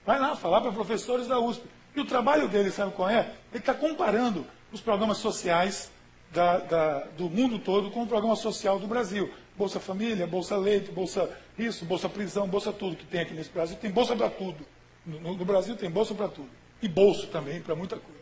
Vai 0.06 0.20
lá 0.20 0.36
falar 0.36 0.62
para 0.62 0.72
professores 0.72 1.28
da 1.28 1.40
USP. 1.40 1.64
E 1.96 2.00
o 2.00 2.06
trabalho 2.06 2.48
dele, 2.48 2.72
sabe 2.72 2.94
qual 2.94 3.10
é? 3.10 3.32
Ele 3.52 3.60
está 3.60 3.74
comparando 3.74 4.46
os 4.72 4.80
programas 4.80 5.18
sociais 5.18 5.92
da, 6.32 6.60
da, 6.60 7.00
do 7.18 7.30
mundo 7.30 7.60
todo 7.60 7.90
com 7.92 8.04
o 8.04 8.08
programa 8.08 8.36
social 8.36 8.80
do 8.80 8.88
Brasil. 8.88 9.32
Bolsa 9.58 9.80
Família, 9.80 10.26
Bolsa 10.26 10.56
Leite, 10.56 10.92
Bolsa 10.92 11.30
isso, 11.58 11.84
Bolsa 11.84 12.08
Prisão, 12.08 12.48
Bolsa 12.48 12.72
tudo 12.72 12.96
que 12.96 13.06
tem 13.06 13.22
aqui 13.22 13.34
nesse 13.34 13.50
Brasil. 13.50 13.76
Tem 13.78 13.92
Bolsa 13.92 14.16
para 14.16 14.30
tudo. 14.30 14.66
No, 15.10 15.36
no, 15.36 15.46
Brasil 15.46 15.76
tem 15.76 15.90
Bolsa 15.90 16.14
para 16.14 16.28
tudo. 16.28 16.50
E 16.82 16.88
bolso 16.88 17.28
também, 17.28 17.62
para 17.62 17.76
muita 17.76 17.98
coisa. 17.98 18.20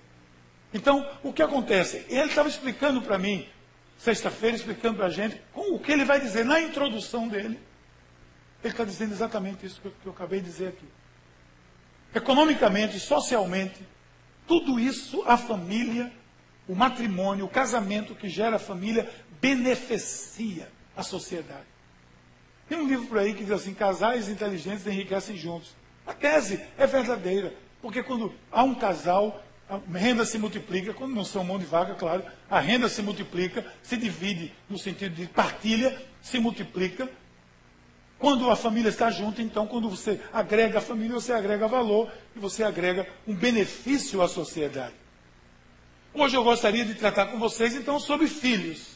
Então, 0.73 1.07
o 1.23 1.31
que 1.31 1.43
acontece? 1.43 2.05
Ele 2.09 2.29
estava 2.29 2.49
explicando 2.49 3.01
para 3.01 3.17
mim, 3.17 3.47
sexta-feira, 3.97 4.55
explicando 4.55 4.97
para 4.97 5.05
a 5.07 5.09
gente, 5.09 5.39
o 5.53 5.79
que 5.79 5.91
ele 5.91 6.05
vai 6.05 6.19
dizer 6.19 6.43
na 6.43 6.59
introdução 6.61 7.27
dele. 7.27 7.59
Ele 8.63 8.73
está 8.73 8.83
dizendo 8.83 9.11
exatamente 9.11 9.65
isso 9.65 9.79
que 9.79 9.87
eu, 9.87 9.93
que 10.01 10.07
eu 10.07 10.11
acabei 10.11 10.39
de 10.39 10.47
dizer 10.47 10.69
aqui. 10.69 10.85
Economicamente, 12.15 12.99
socialmente, 12.99 13.79
tudo 14.47 14.79
isso 14.79 15.23
a 15.27 15.37
família 15.37 16.11
o 16.67 16.75
matrimônio, 16.75 17.45
o 17.45 17.49
casamento 17.49 18.13
que 18.13 18.27
gera 18.27 18.57
a 18.57 18.59
família, 18.59 19.09
beneficia 19.39 20.69
a 20.95 21.01
sociedade. 21.01 21.65
Tem 22.67 22.77
um 22.77 22.87
livro 22.87 23.07
por 23.07 23.17
aí 23.17 23.33
que 23.33 23.43
diz 23.43 23.51
assim: 23.51 23.73
casais 23.73 24.27
inteligentes 24.27 24.85
enriquecem 24.85 25.37
juntos. 25.37 25.73
A 26.07 26.13
tese 26.13 26.63
é 26.77 26.87
verdadeira, 26.87 27.53
porque 27.81 28.01
quando 28.01 28.33
há 28.49 28.63
um 28.63 28.73
casal, 28.73 29.43
a 29.69 29.77
renda 29.97 30.23
se 30.23 30.37
multiplica, 30.37 30.93
quando 30.93 31.13
não 31.13 31.25
são 31.25 31.43
mão 31.43 31.59
de 31.59 31.65
vaga, 31.65 31.95
claro, 31.95 32.23
a 32.49 32.61
renda 32.61 32.87
se 32.87 33.01
multiplica, 33.01 33.65
se 33.83 33.97
divide 33.97 34.53
no 34.69 34.79
sentido 34.79 35.13
de 35.13 35.27
partilha, 35.27 36.01
se 36.21 36.39
multiplica. 36.39 37.09
Quando 38.17 38.49
a 38.49 38.55
família 38.55 38.89
está 38.89 39.11
junto, 39.11 39.41
então, 39.41 39.67
quando 39.67 39.89
você 39.89 40.21
agrega 40.31 40.79
a 40.79 40.81
família, 40.81 41.13
você 41.13 41.33
agrega 41.33 41.67
valor 41.67 42.09
e 42.35 42.39
você 42.39 42.63
agrega 42.63 43.05
um 43.27 43.35
benefício 43.35 44.21
à 44.21 44.29
sociedade. 44.29 44.95
Hoje 46.13 46.35
eu 46.35 46.43
gostaria 46.43 46.85
de 46.85 46.95
tratar 46.95 47.27
com 47.27 47.37
vocês 47.37 47.75
então 47.75 47.99
sobre 47.99 48.27
filhos, 48.27 48.93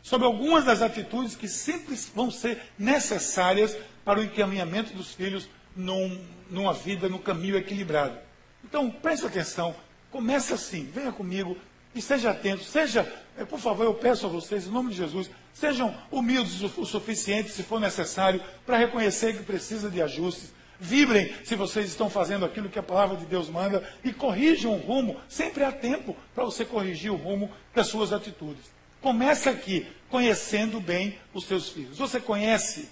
sobre 0.00 0.26
algumas 0.26 0.64
das 0.64 0.80
atitudes 0.80 1.34
que 1.36 1.48
sempre 1.48 1.96
vão 2.14 2.30
ser 2.30 2.62
necessárias 2.78 3.76
para 4.04 4.20
o 4.20 4.22
encaminhamento 4.22 4.94
dos 4.94 5.12
filhos 5.12 5.48
num, 5.76 6.20
numa 6.50 6.72
vida, 6.72 7.08
num 7.08 7.18
caminho 7.18 7.56
equilibrado. 7.56 8.16
Então, 8.64 8.90
preste 8.90 9.26
atenção, 9.26 9.74
comece 10.10 10.52
assim, 10.52 10.84
venha 10.84 11.12
comigo 11.12 11.56
e 11.94 12.02
seja 12.02 12.30
atento, 12.30 12.64
seja, 12.64 13.10
eh, 13.38 13.44
por 13.44 13.58
favor, 13.58 13.84
eu 13.84 13.94
peço 13.94 14.26
a 14.26 14.28
vocês, 14.28 14.66
em 14.66 14.70
nome 14.70 14.90
de 14.90 14.96
Jesus, 14.96 15.30
sejam 15.52 15.94
humildes 16.10 16.60
o 16.62 16.84
suficiente, 16.84 17.50
se 17.50 17.62
for 17.62 17.80
necessário, 17.80 18.42
para 18.66 18.78
reconhecer 18.78 19.36
que 19.36 19.42
precisa 19.42 19.90
de 19.90 20.02
ajustes 20.02 20.52
Vibrem 20.78 21.32
se 21.44 21.54
vocês 21.54 21.86
estão 21.86 22.10
fazendo 22.10 22.44
aquilo 22.44 22.68
que 22.68 22.78
a 22.78 22.82
palavra 22.82 23.16
de 23.16 23.24
Deus 23.24 23.48
manda 23.48 23.88
e 24.02 24.12
corrijam 24.12 24.74
o 24.74 24.78
rumo. 24.78 25.20
Sempre 25.28 25.64
há 25.64 25.72
tempo 25.72 26.16
para 26.34 26.44
você 26.44 26.64
corrigir 26.64 27.12
o 27.12 27.16
rumo 27.16 27.50
das 27.74 27.86
suas 27.86 28.12
atitudes. 28.12 28.64
Começa 29.00 29.50
aqui, 29.50 29.86
conhecendo 30.08 30.80
bem 30.80 31.18
os 31.32 31.44
seus 31.44 31.68
filhos. 31.68 31.98
Você 31.98 32.20
conhece 32.20 32.88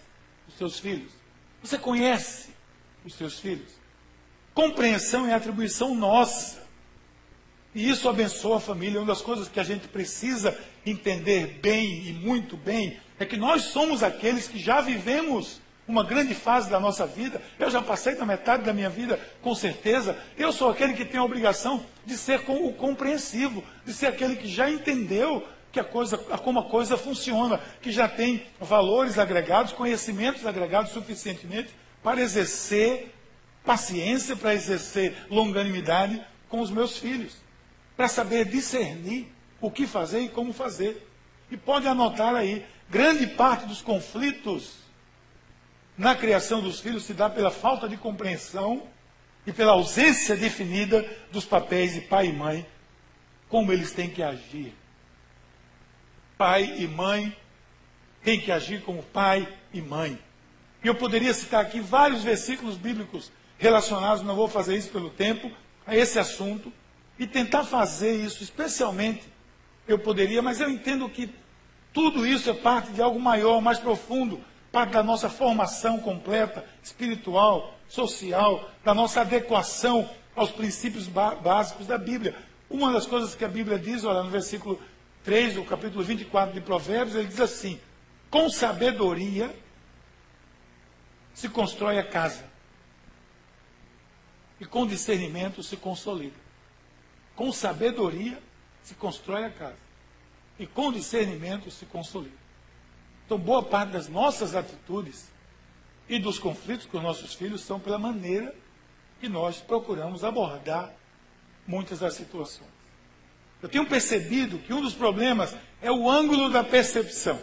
os 0.49 0.55
seus 0.55 0.79
filhos? 0.79 1.13
Você 1.63 1.77
conhece 1.77 2.51
os 3.05 3.15
seus 3.15 3.39
filhos? 3.39 3.83
Compreensão 4.55 5.27
é 5.27 5.35
atribuição 5.35 5.95
nossa. 5.95 6.63
E 7.75 7.89
isso 7.89 8.09
abençoa 8.09 8.59
a 8.59 8.61
família. 8.61 9.01
Uma 9.01 9.07
das 9.07 9.23
coisas 9.23 9.49
que 9.49 9.59
a 9.59 9.65
gente 9.65 9.89
precisa 9.89 10.59
entender 10.85 11.59
bem 11.63 12.07
e 12.07 12.13
muito 12.13 12.57
bem 12.57 12.99
é 13.19 13.25
que 13.25 13.37
nós 13.37 13.63
somos 13.65 14.03
aqueles 14.03 14.47
que 14.47 14.59
já 14.59 14.81
vivemos 14.81 15.61
uma 15.89 16.05
grande 16.05 16.35
fase 16.35 16.71
da 16.71 16.79
nossa 16.79 17.07
vida. 17.07 17.41
Eu 17.59 17.71
já 17.71 17.81
passei 17.81 18.15
da 18.15 18.27
metade 18.27 18.65
da 18.65 18.73
minha 18.73 18.91
vida, 18.91 19.19
com 19.41 19.55
certeza. 19.55 20.17
Eu 20.37 20.53
sou 20.53 20.71
aquele 20.71 20.93
que 20.93 21.05
tem 21.05 21.19
a 21.19 21.25
obrigação 21.25 21.85
de 22.05 22.17
ser 22.17 22.43
o 22.47 22.73
compreensivo, 22.73 23.65
de 23.85 23.93
ser 23.93 24.07
aquele 24.07 24.37
que 24.37 24.49
já 24.49 24.71
entendeu 24.71 25.47
que 25.71 25.81
a 25.81 25.85
coisa, 25.85 26.19
como 26.19 26.61
a 26.61 26.65
coisa 26.65 26.99
funciona, 26.99 27.59
que 27.81 27.91
já 27.91 28.07
tem 28.07 28.47
valores 28.61 29.19
agregados, 29.19 29.73
conhecimentos 29.73 30.47
agregados 30.47 30.93
suficientemente 30.93 31.71
para 32.03 32.21
exercer 32.21 33.15
paciência, 33.65 34.35
para 34.35 34.55
exercer 34.55 35.15
longanimidade 35.31 36.23
com 36.49 36.61
os 36.61 36.71
meus 36.71 36.99
filhos, 36.99 37.37
para 37.97 38.09
saber 38.09 38.45
discernir 38.45 39.29
o 39.61 39.71
que 39.71 39.87
fazer 39.87 40.21
e 40.21 40.29
como 40.29 40.53
fazer. 40.53 41.09
E 41.51 41.57
pode 41.57 41.87
anotar 41.87 42.35
aí, 42.35 42.67
grande 42.91 43.27
parte 43.27 43.67
dos 43.67 43.81
conflitos 43.81 44.83
na 45.97 46.15
criação 46.15 46.61
dos 46.61 46.81
filhos 46.81 47.05
se 47.05 47.15
dá 47.15 47.29
pela 47.29 47.51
falta 47.51 47.89
de 47.89 47.97
compreensão 47.97 48.87
e 49.47 49.53
pela 49.53 49.73
ausência 49.73 50.37
definida 50.37 51.05
dos 51.31 51.45
papéis 51.45 51.95
de 51.95 52.01
pai 52.01 52.29
e 52.29 52.33
mãe, 52.33 52.67
como 53.49 53.73
eles 53.73 53.93
têm 53.93 54.09
que 54.09 54.23
agir. 54.23 54.75
Pai 56.39 56.65
e 56.79 56.89
mãe 56.89 57.37
têm 58.25 58.41
que 58.41 58.51
agir 58.51 58.83
como 58.83 59.03
pai 59.03 59.47
e 59.73 59.81
mãe. 59.81 60.19
E 60.83 60.89
eu 60.89 60.95
poderia 60.95 61.33
citar 61.33 61.63
aqui 61.63 61.81
vários 61.81 62.23
versículos 62.23 62.77
bíblicos 62.77 63.31
relacionados, 63.59 64.25
não 64.25 64.35
vou 64.35 64.49
fazer 64.49 64.77
isso 64.77 64.91
pelo 64.91 65.11
tempo, 65.11 65.51
a 65.87 65.97
esse 65.97 66.19
assunto, 66.19 66.73
e 67.19 67.27
tentar 67.27 67.65
fazer 67.65 68.17
isso, 68.17 68.43
especialmente, 68.43 69.23
eu 69.87 69.99
poderia, 69.99 70.43
mas 70.43 70.61
eu 70.61 70.69
entendo 70.69 71.09
que 71.09 71.33
tudo 71.93 72.27
isso 72.27 72.51
é 72.51 72.55
parte 72.55 72.93
de 72.93 73.03
algo 73.03 73.21
maior, 73.21 73.61
mais 73.61 73.79
profundo, 73.79 74.41
parte 74.73 74.93
da 74.93 75.03
nossa 75.03 75.29
formação 75.29 75.99
completa, 75.99 76.65
espiritual, 76.83 77.75
social, 77.89 78.71
da 78.83 78.95
nossa 78.95 79.21
adequação 79.21 80.09
aos 80.35 80.51
princípios 80.51 81.07
básicos 81.07 81.87
da 81.87 81.99
Bíblia. 81.99 82.35
Uma 82.71 82.91
das 82.93 83.07
coisas 83.07 83.35
que 83.35 83.45
a 83.45 83.49
Bíblia 83.49 83.79
diz, 83.79 84.03
olha, 84.05 84.23
no 84.23 84.31
versículo 84.31 84.81
3 85.25 85.55
do 85.55 85.65
capítulo 85.65 86.03
24 86.03 86.55
de 86.55 86.61
Provérbios, 86.61 87.15
ele 87.15 87.29
diz 87.29 87.41
assim: 87.41 87.79
com 88.31 88.49
sabedoria 88.49 89.55
se 91.35 91.49
constrói 91.49 91.99
a 91.99 92.05
casa, 92.05 92.45
e 94.61 94.65
com 94.65 94.87
discernimento 94.87 95.63
se 95.63 95.77
consolida. 95.77 96.37
Com 97.35 97.53
sabedoria 97.53 98.41
se 98.83 98.95
constrói 98.95 99.45
a 99.45 99.51
casa, 99.51 99.79
e 100.59 100.67
com 100.67 100.93
discernimento 100.93 101.71
se 101.71 101.87
consolida. 101.87 102.37
Então, 103.25 103.39
boa 103.39 103.63
parte 103.63 103.91
das 103.93 104.09
nossas 104.09 104.55
atitudes 104.55 105.31
e 106.09 106.19
dos 106.19 106.39
conflitos 106.39 106.87
com 106.87 106.99
os 106.99 107.03
nossos 107.03 107.35
filhos 107.35 107.63
são 107.63 107.81
pela 107.81 107.99
maneira 107.99 108.55
que 109.21 109.29
nós 109.29 109.59
procuramos 109.59 110.25
abordar 110.25 110.93
muitas 111.67 112.01
das 112.01 112.15
situações. 112.15 112.71
Eu 113.63 113.69
tenho 113.69 113.87
percebido 113.87 114.59
que 114.59 114.73
um 114.73 114.83
dos 114.83 114.95
problemas 114.95 115.55
é 115.81 115.91
o 115.91 116.11
ângulo 116.11 116.51
da 116.51 116.65
percepção 116.65 117.41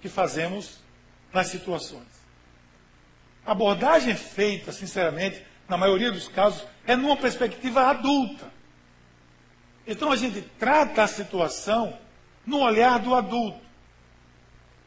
que 0.00 0.08
fazemos 0.08 0.78
nas 1.32 1.48
situações. 1.48 2.11
A 3.44 3.52
abordagem 3.52 4.14
feita, 4.14 4.72
sinceramente, 4.72 5.42
na 5.68 5.76
maioria 5.76 6.10
dos 6.10 6.28
casos, 6.28 6.64
é 6.86 6.94
numa 6.94 7.16
perspectiva 7.16 7.88
adulta. 7.88 8.50
Então 9.86 10.12
a 10.12 10.16
gente 10.16 10.40
trata 10.58 11.02
a 11.02 11.08
situação 11.08 11.98
no 12.46 12.60
olhar 12.60 12.98
do 12.98 13.14
adulto 13.14 13.62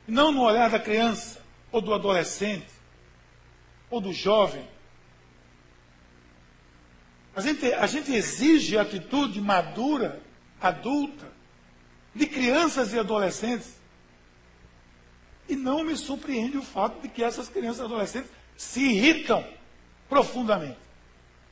não 0.08 0.32
no 0.32 0.42
olhar 0.42 0.70
da 0.70 0.80
criança, 0.80 1.42
ou 1.72 1.82
do 1.82 1.94
adolescente, 1.94 2.68
ou 3.90 4.00
do 4.00 4.14
jovem. 4.14 4.68
A 7.36 7.42
gente, 7.42 7.74
a 7.74 7.88
gente 7.88 8.14
exige 8.14 8.78
atitude 8.78 9.42
madura, 9.42 10.22
adulta, 10.62 11.28
de 12.14 12.26
crianças 12.28 12.94
e 12.94 13.00
adolescentes. 13.00 13.76
E 15.50 15.56
não 15.56 15.84
me 15.84 15.96
surpreende 15.98 16.58
o 16.58 16.64
fato 16.64 17.02
de 17.02 17.10
que 17.10 17.24
essas 17.24 17.50
crianças 17.50 17.82
e 17.82 17.86
adolescentes 17.86 18.32
se 18.58 18.82
irritam 18.82 19.46
profundamente. 20.10 20.78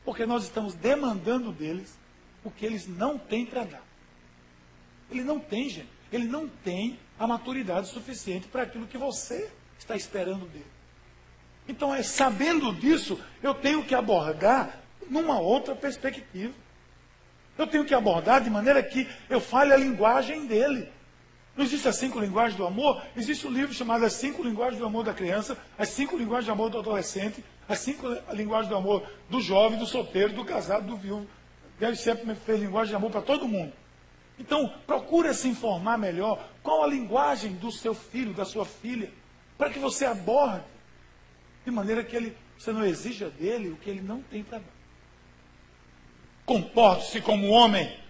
Porque 0.05 0.25
nós 0.25 0.43
estamos 0.43 0.74
demandando 0.74 1.51
deles 1.51 1.98
o 2.43 2.51
que 2.51 2.65
eles 2.65 2.88
não 2.88 3.17
têm 3.17 3.45
para 3.45 3.63
dar. 3.63 3.83
Ele 5.10 5.24
não 5.24 5.39
tem, 5.39 5.69
gente. 5.69 5.89
Ele 6.12 6.25
não 6.25 6.48
tem 6.48 7.00
a 7.17 7.25
maturidade 7.25 7.88
suficiente 7.88 8.48
para 8.48 8.63
aquilo 8.63 8.88
que 8.88 8.98
você 8.98 9.50
está 9.79 9.95
esperando 9.95 10.45
dele. 10.48 10.65
Então, 11.67 11.93
é 11.93 12.03
sabendo 12.03 12.74
disso, 12.74 13.19
eu 13.41 13.53
tenho 13.53 13.86
que 13.86 13.95
abordar 13.95 14.81
numa 15.10 15.39
outra 15.39 15.75
perspectiva. 15.75 16.53
Eu 17.57 17.67
tenho 17.67 17.86
que 17.86 17.93
abordar 17.93 18.41
de 18.41 18.50
maneira 18.50 18.81
que 18.81 19.07
eu 19.29 19.39
fale 19.39 19.74
a 19.74 19.77
linguagem 19.77 20.45
dele. 20.45 20.89
Não 21.55 21.63
existe 21.63 21.88
as 21.88 21.95
cinco 21.98 22.19
linguagens 22.19 22.57
do 22.57 22.65
amor? 22.65 23.01
Existe 23.15 23.45
um 23.45 23.51
livro 23.51 23.74
chamado 23.74 24.03
As 24.03 24.13
Cinco 24.13 24.41
Linguagens 24.41 24.79
do 24.79 24.86
Amor 24.88 25.03
da 25.03 25.13
Criança, 25.13 25.55
As 25.77 25.89
Cinco 25.89 26.17
Linguagens 26.17 26.48
do 26.48 26.51
Amor 26.51 26.72
do 26.72 26.79
Adolescente, 26.79 27.45
As 27.69 27.79
Cinco 27.79 28.07
Linguagens 28.33 28.69
do 28.69 28.75
Amor 28.75 29.03
do 29.29 29.39
Jovem, 29.39 29.77
do 29.77 29.86
Solteiro, 29.86 30.33
do 30.33 30.43
Casado, 30.43 30.88
do 30.88 30.98
Viúvo. 30.98 31.27
Deus 31.79 32.00
sempre 32.00 32.33
fez 32.36 32.60
linguagem 32.60 32.89
de 32.89 32.95
amor 32.95 33.12
para 33.12 33.22
todo 33.22 33.48
mundo. 33.48 33.74
Então, 34.39 34.74
procure 34.88 35.33
se 35.33 35.48
informar 35.48 35.98
melhor 35.98 36.43
qual 36.62 36.83
a 36.83 36.88
linguagem 36.88 37.53
do 37.53 37.72
seu 37.72 37.93
filho, 37.93 38.33
da 38.33 38.45
sua 38.45 38.65
filha, 38.65 39.12
para 39.57 39.69
que 39.69 39.79
você 39.79 40.05
aborde, 40.05 40.63
de 41.63 41.72
maneira 41.72 42.03
que 42.03 42.15
ele, 42.15 42.36
você 42.57 42.72
não 42.72 42.86
exija 42.86 43.29
dele 43.29 43.69
o 43.69 43.75
que 43.75 43.89
ele 43.89 44.01
não 44.01 44.22
tem 44.22 44.43
para 44.43 44.60
dar. 44.60 44.65
Comporte-se 46.45 47.22
como 47.22 47.50
homem. 47.50 48.02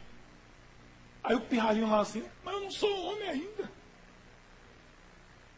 Aí 1.24 1.36
o 1.36 1.42
pirralhinho 1.42 1.90
lá 1.90 2.02
assim, 2.02 2.24
mas 2.44 2.54
eu 2.54 2.62
não 2.62 2.72
sou 2.72 3.06
homem 3.06 3.30
ainda. 3.30 3.72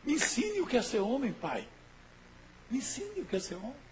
Me 0.04 0.14
ensine 0.14 0.62
o 0.62 0.68
que 0.68 0.78
é 0.78 0.82
ser 0.82 1.00
homem, 1.00 1.34
pai. 1.34 1.68
Me 2.70 2.78
ensine 2.78 3.22
o 3.22 3.26
que 3.26 3.36
é 3.36 3.40
ser 3.40 3.56
homem. 3.56 3.86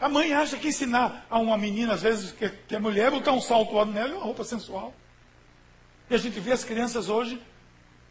A 0.00 0.08
mãe 0.08 0.32
acha 0.32 0.56
que 0.56 0.68
ensinar 0.68 1.26
a 1.28 1.38
uma 1.38 1.58
menina, 1.58 1.94
às 1.94 2.02
vezes, 2.02 2.32
que, 2.32 2.48
que 2.48 2.74
é 2.74 2.78
mulher, 2.78 3.10
botar 3.10 3.32
um 3.32 3.40
salto 3.40 3.76
alto 3.76 3.92
nela 3.92 4.10
e 4.10 4.14
uma 4.14 4.24
roupa 4.24 4.44
sensual. 4.44 4.94
E 6.08 6.14
a 6.14 6.18
gente 6.18 6.40
vê 6.40 6.52
as 6.52 6.64
crianças 6.64 7.08
hoje 7.08 7.42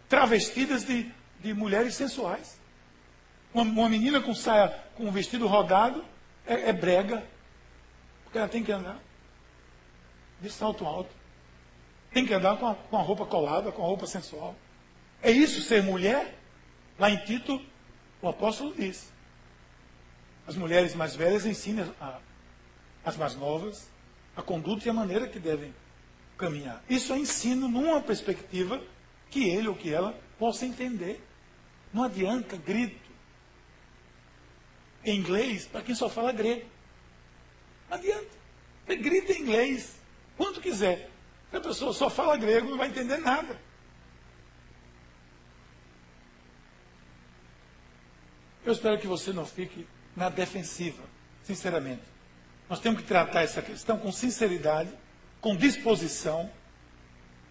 travestidas 0.07 0.83
de, 0.85 1.11
de 1.39 1.53
mulheres 1.53 1.95
sensuais. 1.95 2.59
Uma, 3.53 3.63
uma, 3.63 3.89
menina 3.89 4.21
com 4.21 4.35
saia, 4.35 4.69
com 4.95 5.05
um 5.05 5.11
vestido 5.11 5.47
rodado, 5.47 6.05
é, 6.45 6.69
é 6.69 6.73
brega. 6.73 7.25
Porque 8.23 8.37
ela 8.37 8.47
tem 8.47 8.63
que 8.63 8.71
andar 8.71 8.99
de 10.41 10.49
salto 10.49 10.85
alto. 10.85 11.18
Tem 12.11 12.25
que 12.25 12.33
andar 12.33 12.57
com 12.57 12.67
a, 12.67 12.75
com 12.75 12.97
a 12.97 13.01
roupa 13.01 13.25
colada, 13.25 13.71
com 13.71 13.83
a 13.83 13.85
roupa 13.85 14.07
sensual. 14.07 14.55
É 15.21 15.31
isso 15.31 15.61
ser 15.61 15.83
mulher? 15.83 16.37
Lá 16.97 17.09
em 17.09 17.17
Tito, 17.17 17.61
o 18.21 18.27
apóstolo 18.27 18.73
diz. 18.75 19.11
As 20.47 20.55
mulheres 20.55 20.95
mais 20.95 21.15
velhas 21.15 21.45
ensinam 21.45 21.93
a, 21.99 22.19
as 23.05 23.15
mais 23.15 23.35
novas 23.35 23.87
a 24.39 24.41
conduta 24.41 24.87
e 24.87 24.89
a 24.89 24.93
maneira 24.93 25.27
que 25.27 25.37
devem 25.37 25.73
caminhar. 26.37 26.81
Isso 26.89 27.11
é 27.11 27.19
ensino 27.19 27.67
numa 27.67 28.01
perspectiva 28.01 28.81
que 29.29 29.49
ele 29.49 29.67
ou 29.67 29.75
que 29.75 29.93
ela 29.93 30.17
possa 30.37 30.65
entender. 30.65 31.21
Não 31.93 32.03
adianta 32.03 32.55
grito 32.55 33.09
em 35.03 35.17
inglês 35.17 35.67
para 35.67 35.81
quem 35.81 35.93
só 35.93 36.09
fala 36.09 36.31
grego. 36.31 36.65
Não 37.89 37.97
adianta. 37.97 38.29
grita 38.87 39.33
em 39.33 39.41
inglês, 39.41 39.99
quanto 40.37 40.61
quiser. 40.61 41.08
A 41.51 41.59
pessoa 41.59 41.93
só 41.93 42.09
fala 42.09 42.37
grego, 42.37 42.69
não 42.69 42.77
vai 42.77 42.87
entender 42.87 43.17
nada. 43.17 43.59
Eu 48.65 48.73
espero 48.73 48.99
que 48.99 49.07
você 49.07 49.33
não 49.33 49.45
fique 49.45 49.87
na 50.15 50.29
defensiva, 50.29 51.03
sinceramente. 51.41 52.03
Nós 52.69 52.79
temos 52.79 53.01
que 53.01 53.07
tratar 53.07 53.41
essa 53.41 53.61
questão 53.61 53.97
com 53.97 54.11
sinceridade, 54.11 54.91
com 55.41 55.55
disposição, 55.55 56.51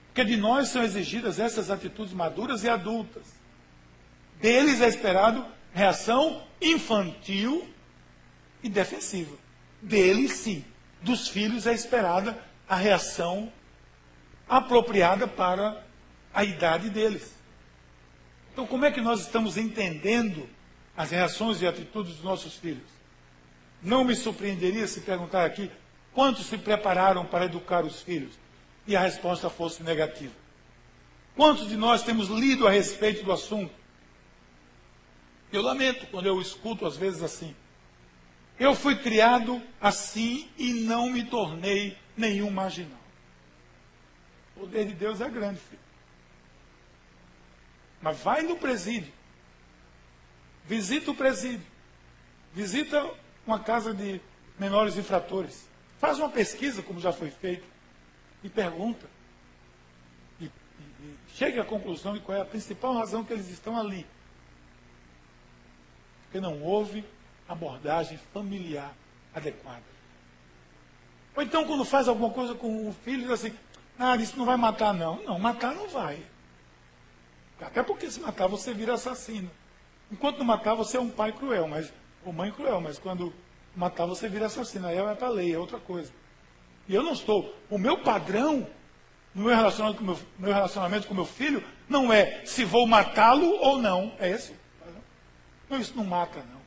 porque 0.06 0.24
de 0.24 0.36
nós 0.36 0.68
são 0.68 0.82
exigidas 0.82 1.40
essas 1.40 1.70
atitudes 1.70 2.12
maduras 2.12 2.62
e 2.62 2.68
adultas. 2.68 3.24
Deles 4.40 4.80
é 4.80 4.88
esperado 4.88 5.44
reação 5.72 6.46
infantil 6.60 7.68
e 8.62 8.68
defensiva. 8.68 9.36
Deles, 9.82 10.32
sim. 10.32 10.64
Dos 11.02 11.28
filhos 11.28 11.66
é 11.66 11.72
esperada 11.72 12.38
a 12.68 12.76
reação 12.76 13.52
apropriada 14.48 15.26
para 15.26 15.84
a 16.32 16.44
idade 16.44 16.88
deles. 16.90 17.34
Então, 18.52 18.66
como 18.66 18.84
é 18.84 18.90
que 18.90 19.00
nós 19.00 19.20
estamos 19.20 19.56
entendendo 19.56 20.48
as 20.96 21.10
reações 21.10 21.62
e 21.62 21.66
atitudes 21.66 22.14
dos 22.14 22.24
nossos 22.24 22.54
filhos? 22.54 22.88
Não 23.82 24.02
me 24.02 24.16
surpreenderia 24.16 24.86
se 24.86 25.00
perguntar 25.02 25.44
aqui 25.44 25.70
quantos 26.12 26.46
se 26.46 26.58
prepararam 26.58 27.24
para 27.24 27.44
educar 27.44 27.84
os 27.84 28.02
filhos 28.02 28.32
e 28.86 28.96
a 28.96 29.00
resposta 29.00 29.48
fosse 29.48 29.82
negativa. 29.82 30.32
Quantos 31.36 31.68
de 31.68 31.76
nós 31.76 32.02
temos 32.02 32.28
lido 32.28 32.66
a 32.66 32.70
respeito 32.70 33.24
do 33.24 33.30
assunto? 33.30 33.72
Eu 35.52 35.62
lamento 35.62 36.06
quando 36.06 36.26
eu 36.26 36.40
escuto 36.40 36.84
às 36.84 36.96
vezes 36.96 37.22
assim. 37.22 37.54
Eu 38.58 38.74
fui 38.74 38.96
criado 38.96 39.62
assim 39.80 40.48
e 40.58 40.72
não 40.72 41.08
me 41.08 41.24
tornei 41.24 41.96
nenhum 42.16 42.50
marginal. 42.50 42.97
O 44.58 44.62
poder 44.62 44.86
de 44.86 44.94
Deus 44.94 45.20
é 45.20 45.30
grande, 45.30 45.60
filho. 45.60 45.80
Mas 48.02 48.18
vai 48.18 48.42
no 48.42 48.56
presídio. 48.56 49.12
Visita 50.64 51.12
o 51.12 51.14
presídio. 51.14 51.64
Visita 52.52 53.08
uma 53.46 53.60
casa 53.60 53.94
de 53.94 54.20
menores 54.58 54.96
infratores. 54.96 55.68
Faz 56.00 56.18
uma 56.18 56.28
pesquisa, 56.28 56.82
como 56.82 56.98
já 56.98 57.12
foi 57.12 57.30
feito, 57.30 57.64
e 58.42 58.48
pergunta. 58.48 59.06
E, 60.40 60.46
e, 60.46 60.48
e 60.48 61.16
chegue 61.36 61.60
à 61.60 61.64
conclusão 61.64 62.14
de 62.14 62.20
qual 62.20 62.36
é 62.36 62.40
a 62.40 62.44
principal 62.44 62.94
razão 62.94 63.22
que 63.22 63.32
eles 63.32 63.48
estão 63.48 63.78
ali. 63.78 64.04
Porque 66.24 66.40
não 66.40 66.60
houve 66.60 67.04
abordagem 67.48 68.18
familiar 68.32 68.92
adequada. 69.32 69.84
Ou 71.36 71.42
então, 71.44 71.64
quando 71.64 71.84
faz 71.84 72.08
alguma 72.08 72.30
coisa 72.30 72.56
com 72.56 72.88
o 72.88 72.92
filho, 73.04 73.22
diz 73.22 73.30
assim: 73.30 73.56
ah, 73.98 74.16
isso 74.16 74.38
não 74.38 74.44
vai 74.44 74.56
matar, 74.56 74.94
não. 74.94 75.20
Não, 75.24 75.38
matar 75.38 75.74
não 75.74 75.88
vai. 75.88 76.24
Até 77.60 77.82
porque 77.82 78.08
se 78.08 78.20
matar, 78.20 78.46
você 78.46 78.72
vira 78.72 78.94
assassino. 78.94 79.50
Enquanto 80.10 80.38
não 80.38 80.46
matar, 80.46 80.74
você 80.74 80.96
é 80.96 81.00
um 81.00 81.10
pai 81.10 81.32
cruel, 81.32 81.66
mas, 81.66 81.92
ou 82.24 82.32
mãe 82.32 82.52
cruel, 82.52 82.80
mas 82.80 82.98
quando 82.98 83.34
matar, 83.74 84.06
você 84.06 84.28
vira 84.28 84.46
assassino. 84.46 84.86
Aí 84.86 84.96
é 84.96 85.14
para 85.16 85.28
lei, 85.28 85.52
é 85.52 85.58
outra 85.58 85.80
coisa. 85.80 86.12
E 86.86 86.94
eu 86.94 87.02
não 87.02 87.12
estou. 87.12 87.52
O 87.68 87.76
meu 87.76 87.98
padrão 87.98 88.68
no 89.34 89.44
meu 89.44 89.56
relacionamento 89.56 89.98
com 89.98 90.04
meu, 90.04 90.18
meu 90.38 90.54
relacionamento 90.54 91.08
com 91.08 91.14
meu 91.14 91.26
filho 91.26 91.62
não 91.88 92.12
é 92.12 92.44
se 92.46 92.64
vou 92.64 92.86
matá-lo 92.86 93.50
ou 93.60 93.78
não. 93.78 94.14
É 94.20 94.30
esse? 94.30 94.54
Não, 95.68 95.80
isso 95.80 95.96
não 95.96 96.04
mata, 96.04 96.38
não. 96.38 96.60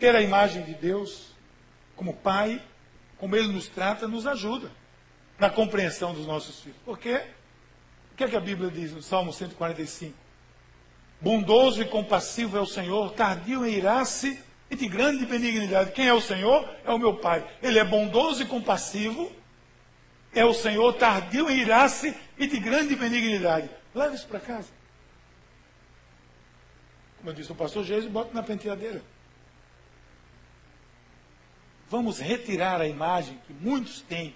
Ter 0.00 0.16
a 0.16 0.22
imagem 0.22 0.62
de 0.62 0.74
Deus 0.74 1.34
como 1.94 2.14
pai, 2.14 2.62
como 3.18 3.36
ele 3.36 3.52
nos 3.52 3.68
trata, 3.68 4.08
nos 4.08 4.26
ajuda 4.26 4.70
na 5.38 5.50
compreensão 5.50 6.14
dos 6.14 6.26
nossos 6.26 6.60
filhos. 6.60 6.78
Porque 6.84 7.14
o 8.12 8.16
que, 8.16 8.24
é 8.24 8.28
que 8.28 8.36
a 8.36 8.40
Bíblia 8.40 8.70
diz 8.70 8.92
no 8.92 9.02
Salmo 9.02 9.32
145? 9.32 10.16
Bondoso 11.20 11.82
e 11.82 11.84
compassivo 11.84 12.56
é 12.56 12.60
o 12.60 12.66
Senhor, 12.66 13.12
tardio 13.12 13.66
em 13.66 13.74
irar-se 13.74 14.42
e 14.70 14.76
de 14.76 14.88
grande 14.88 15.24
benignidade. 15.24 15.92
Quem 15.92 16.06
é 16.06 16.12
o 16.12 16.20
Senhor? 16.20 16.68
É 16.84 16.90
o 16.90 16.98
meu 16.98 17.16
Pai. 17.16 17.46
Ele 17.62 17.78
é 17.78 17.84
bondoso 17.84 18.42
e 18.42 18.46
compassivo, 18.46 19.30
é 20.34 20.44
o 20.44 20.52
Senhor, 20.52 20.92
tardio 20.94 21.50
em 21.50 21.58
irar-se 21.58 22.14
e 22.38 22.46
de 22.46 22.58
grande 22.58 22.94
benignidade. 22.94 23.70
Leve 23.94 24.16
isso 24.16 24.26
para 24.26 24.40
casa. 24.40 24.68
Como 27.18 27.30
eu 27.30 27.34
disse, 27.34 27.50
o 27.50 27.54
pastor 27.54 27.84
Jesus 27.84 28.10
bota 28.10 28.32
na 28.34 28.42
penteadeira. 28.42 29.02
Vamos 31.88 32.18
retirar 32.18 32.80
a 32.80 32.86
imagem 32.86 33.40
que 33.46 33.52
muitos 33.52 34.00
têm 34.00 34.34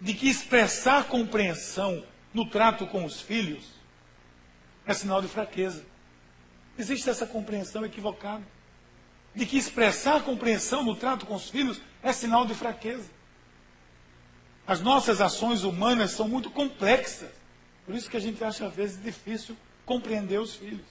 de 0.00 0.14
que 0.14 0.28
expressar 0.28 1.04
compreensão 1.04 2.02
no 2.32 2.48
trato 2.48 2.86
com 2.86 3.04
os 3.04 3.20
filhos 3.20 3.64
é 4.86 4.94
sinal 4.94 5.20
de 5.20 5.28
fraqueza. 5.28 5.84
Existe 6.78 7.10
essa 7.10 7.26
compreensão 7.26 7.84
equivocada. 7.84 8.42
De 9.34 9.46
que 9.46 9.58
expressar 9.58 10.22
compreensão 10.22 10.82
no 10.82 10.96
trato 10.96 11.26
com 11.26 11.34
os 11.34 11.48
filhos 11.48 11.80
é 12.02 12.12
sinal 12.12 12.46
de 12.46 12.54
fraqueza. 12.54 13.08
As 14.66 14.80
nossas 14.80 15.20
ações 15.20 15.62
humanas 15.62 16.12
são 16.12 16.28
muito 16.28 16.50
complexas. 16.50 17.30
Por 17.84 17.94
isso 17.94 18.10
que 18.10 18.16
a 18.16 18.20
gente 18.20 18.42
acha 18.42 18.66
às 18.66 18.74
vezes 18.74 19.02
difícil 19.02 19.56
compreender 19.84 20.40
os 20.40 20.56
filhos. 20.56 20.86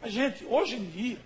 A 0.00 0.08
gente, 0.08 0.44
hoje 0.44 0.76
em 0.76 0.88
dia, 0.90 1.18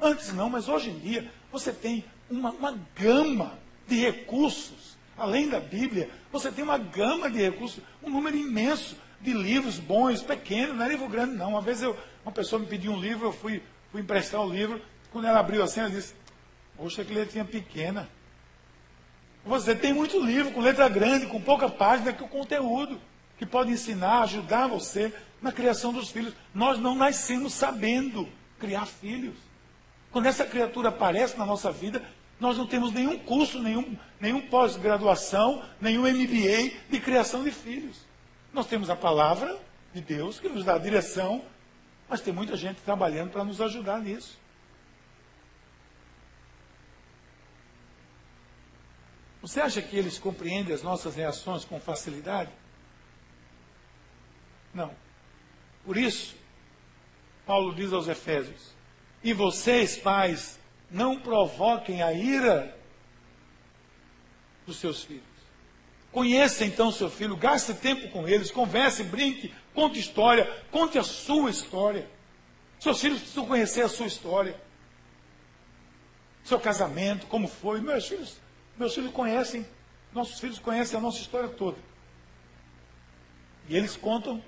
antes 0.00 0.32
não, 0.32 0.48
mas 0.48 0.68
hoje 0.68 0.90
em 0.90 0.98
dia, 0.98 1.30
você 1.50 1.72
tem 1.72 2.04
uma, 2.30 2.50
uma 2.50 2.78
gama 2.94 3.58
de 3.86 3.96
recursos 3.96 4.87
além 5.18 5.48
da 5.48 5.60
Bíblia, 5.60 6.10
você 6.32 6.50
tem 6.50 6.64
uma 6.64 6.78
gama 6.78 7.30
de 7.30 7.38
recursos, 7.38 7.82
um 8.02 8.10
número 8.10 8.36
imenso 8.36 8.96
de 9.20 9.32
livros 9.32 9.78
bons, 9.78 10.22
pequenos, 10.22 10.76
não 10.76 10.84
é 10.84 10.88
livro 10.88 11.08
grande, 11.08 11.34
não. 11.34 11.50
Uma 11.50 11.60
vez 11.60 11.82
eu, 11.82 11.96
uma 12.24 12.32
pessoa 12.32 12.60
me 12.60 12.66
pediu 12.66 12.92
um 12.92 13.00
livro, 13.00 13.26
eu 13.26 13.32
fui, 13.32 13.62
fui 13.90 14.00
emprestar 14.00 14.40
o 14.40 14.50
livro. 14.50 14.80
Quando 15.10 15.26
ela 15.26 15.40
abriu 15.40 15.62
assim, 15.62 15.80
ela 15.80 15.90
disse: 15.90 16.14
Poxa, 16.76 17.04
que 17.04 17.12
letrinha 17.12 17.44
pequena. 17.44 18.08
Você 19.44 19.74
tem 19.74 19.92
muito 19.92 20.24
livro 20.24 20.52
com 20.52 20.60
letra 20.60 20.88
grande, 20.88 21.26
com 21.26 21.40
pouca 21.40 21.68
página, 21.68 22.12
que 22.12 22.22
o 22.22 22.28
conteúdo 22.28 23.00
que 23.38 23.46
pode 23.46 23.70
ensinar, 23.70 24.22
ajudar 24.22 24.66
você 24.66 25.12
na 25.40 25.52
criação 25.52 25.92
dos 25.92 26.10
filhos. 26.10 26.34
Nós 26.54 26.78
não 26.78 26.94
nascemos 26.94 27.54
sabendo 27.54 28.28
criar 28.58 28.86
filhos. 28.86 29.36
Quando 30.10 30.26
essa 30.26 30.44
criatura 30.44 30.88
aparece 30.88 31.38
na 31.38 31.46
nossa 31.46 31.70
vida, 31.70 32.02
Nós 32.40 32.56
não 32.56 32.66
temos 32.66 32.92
nenhum 32.92 33.18
curso, 33.18 33.60
nenhum, 33.60 33.96
nenhum 34.20 34.40
pós-graduação, 34.48 35.64
nenhum 35.80 36.02
MBA 36.02 36.88
de 36.88 37.00
criação 37.00 37.42
de 37.42 37.50
filhos. 37.50 38.06
Nós 38.52 38.66
temos 38.66 38.88
a 38.88 38.96
palavra 38.96 39.58
de 39.92 40.00
Deus 40.00 40.38
que 40.38 40.48
nos 40.48 40.64
dá 40.64 40.74
a 40.74 40.78
direção, 40.78 41.44
mas 42.08 42.20
tem 42.20 42.32
muita 42.32 42.56
gente 42.56 42.80
trabalhando 42.82 43.30
para 43.30 43.44
nos 43.44 43.60
ajudar 43.60 44.00
nisso. 44.00 44.38
Você 49.42 49.60
acha 49.60 49.80
que 49.80 49.96
eles 49.96 50.18
compreendem 50.18 50.74
as 50.74 50.82
nossas 50.82 51.14
reações 51.16 51.64
com 51.64 51.80
facilidade? 51.80 52.50
Não. 54.74 54.94
Por 55.84 55.96
isso, 55.96 56.36
Paulo 57.46 57.74
diz 57.74 57.92
aos 57.92 58.08
Efésios: 58.08 58.74
E 59.22 59.32
vocês, 59.32 59.96
pais, 59.96 60.57
não 60.90 61.18
provoquem 61.20 62.02
a 62.02 62.12
ira 62.12 62.76
dos 64.66 64.76
seus 64.78 65.02
filhos. 65.02 65.24
Conheça 66.10 66.64
então 66.64 66.90
seu 66.90 67.10
filho, 67.10 67.36
gaste 67.36 67.74
tempo 67.74 68.08
com 68.10 68.26
eles, 68.26 68.50
converse, 68.50 69.04
brinque, 69.04 69.54
conte 69.74 69.98
história, 69.98 70.46
conte 70.70 70.98
a 70.98 71.02
sua 71.02 71.50
história. 71.50 72.08
Seus 72.80 73.00
filhos 73.00 73.18
precisam 73.18 73.46
conhecer 73.46 73.82
a 73.82 73.88
sua 73.88 74.06
história. 74.06 74.58
Seu 76.44 76.58
casamento, 76.58 77.26
como 77.26 77.46
foi. 77.46 77.80
Meus 77.80 78.06
filhos, 78.06 78.36
meus 78.78 78.94
filhos 78.94 79.12
conhecem, 79.12 79.66
nossos 80.12 80.40
filhos 80.40 80.58
conhecem 80.58 80.98
a 80.98 81.02
nossa 81.02 81.20
história 81.20 81.48
toda. 81.48 81.76
E 83.68 83.76
eles 83.76 83.96
contam 83.96 84.42